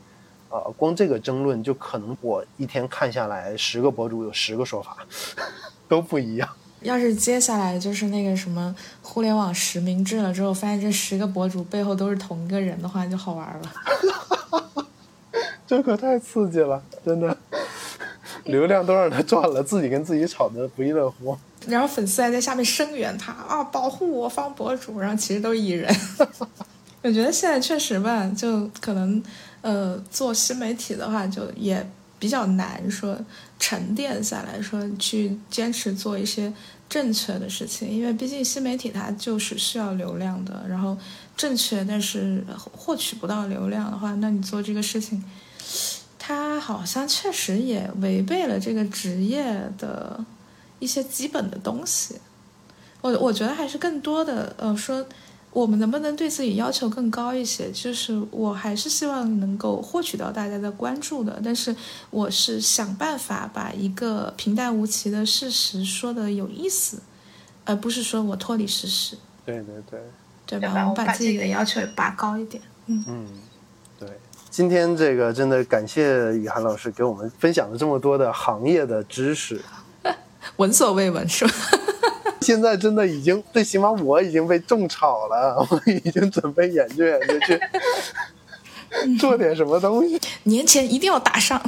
[0.53, 4.99] 啊，光这个争论就可能我一天看下来，十个博主有十个说法，
[5.89, 6.47] 都不一样。
[6.83, 14.85] 要是接下来就是那个什么互联网实名制了之后，发现这十个博主背后都是同一个人的话，就好玩了。
[15.67, 17.35] 这可太刺激了，真的，
[18.45, 21.39] 流量都让他赚了，自己跟自己吵得不亦乐乎。
[21.67, 25.89] 然后粉丝还在下面声援他啊，保护我方博主，然后其实都是艺人。
[27.03, 29.23] 我觉得现在确实吧，就可能。
[29.63, 33.17] 呃，做新媒体的话，就也比较难说
[33.59, 36.53] 沉淀下来说去坚持做一些
[36.89, 40.65] 正确的事情，因为毕竟新媒体它就是需要流量的。
[40.69, 40.99] 然后
[41.37, 45.23] 正确但是获取不到流量的话，那你做这个事情，
[46.19, 50.25] 它好像确实也违背了这个职业的
[50.81, 52.17] 一些基本的东西。
[53.01, 55.07] 我我觉得还是更多的呃说。
[55.53, 57.71] 我们能不能对自己要求更高一些？
[57.73, 61.75] 就是我还是希望能够获取到大家的关注的，但是
[62.11, 67.03] 我是想办法把一个平淡无奇的事实说的有意思，
[67.67, 69.19] 而不是说我脱离事实。
[69.45, 70.01] 对对对，
[70.47, 70.71] 对吧？
[70.71, 72.63] 我们把自己的要求拔高一点。
[72.87, 73.27] 嗯嗯，
[73.99, 74.09] 对。
[74.49, 79.61] 今天这个真的感谢雨涵老师给我们分享了这么多的行业的知识，
[80.57, 81.53] 闻所未闻是吧？
[82.43, 87.61] 现在真的已经，最起码我已经被种草了， 我已经准备研究研究去
[89.19, 90.21] 做点什么东西。
[90.45, 91.63] 年前一定要打上，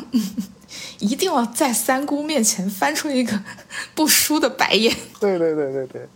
[0.98, 3.40] 一定要在三姑面前翻出一个
[3.94, 4.94] 不输的白眼。
[5.20, 6.08] 对对对对对，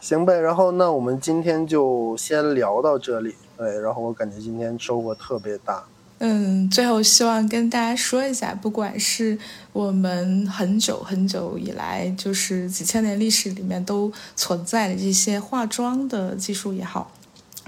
[0.00, 0.38] 行呗。
[0.38, 3.34] 然后那我们今天就先聊到这里。
[3.56, 5.84] 对，然后我感觉今天收获特别大。
[6.18, 9.36] 嗯，最后希望跟大家说一下，不管是
[9.72, 17.10] 我们很久很久以来，就是几千年历史里面都存在的这些化妆的技术也好。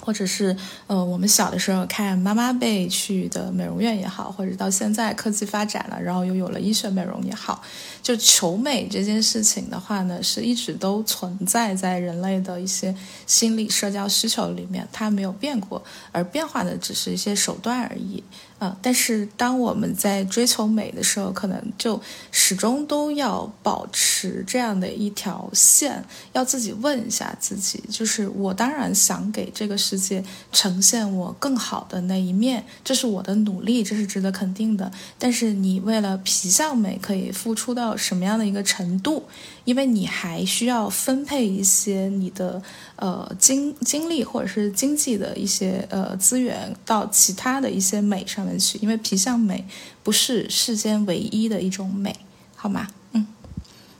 [0.06, 0.56] 或者是
[0.86, 7.60] 呃，我们小的时候看妈妈辈去的美容院也好，或者到现在科技发展了，然后又有了医学美容也好，
[8.00, 12.94] 就求美这件事情的话呢，是一直都存在在人类的一些
[13.26, 18.22] 心理社交需求里面，它没有变过，而变化的只是一些手段而已。
[18.58, 22.00] 啊，但是当我们在追求美的时候，可能就
[22.30, 26.02] 始终都要保持这样的一条线，
[26.32, 34.90] 要自己问一下自己，就是我当然想给这个世界呈现我更好的那一面，这是我的努力，这是值得肯定的。
[35.18, 39.24] 但是你为了皮相美可以付出到什么样的一个程度？
[39.66, 42.62] 因为你还需要分配一些你的
[42.94, 49.66] 呃精精力或者是经济的一些呃资源到其他的一些美上面去，因为皮相美
[50.04, 52.16] 不是世间唯一的一种美，
[52.54, 52.86] 好吗？
[53.10, 53.26] 嗯，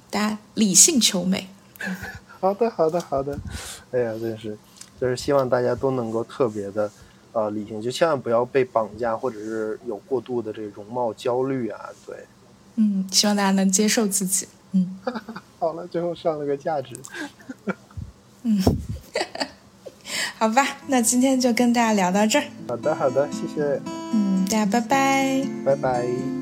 [0.08, 1.48] 大家理性求美。
[2.38, 3.36] 好的，好的，好的。
[3.90, 4.56] 哎呀，真是，
[5.00, 6.88] 就是希望大家都能够特别的
[7.32, 11.80] 呃理性，就千万不要被绑架，或者是有过度的这个容貌焦虑啊。
[12.06, 12.16] 对，
[12.76, 14.46] 嗯，希望大家能接受自己。
[14.76, 14.98] 嗯。
[15.58, 16.94] 好了，最后上了个价值。
[18.42, 18.60] 嗯，
[20.38, 22.44] 好吧，那今天就跟大家聊到这儿。
[22.68, 23.80] 好的，好的，谢谢。
[24.12, 25.46] 嗯，大家拜拜。
[25.64, 26.35] 拜拜。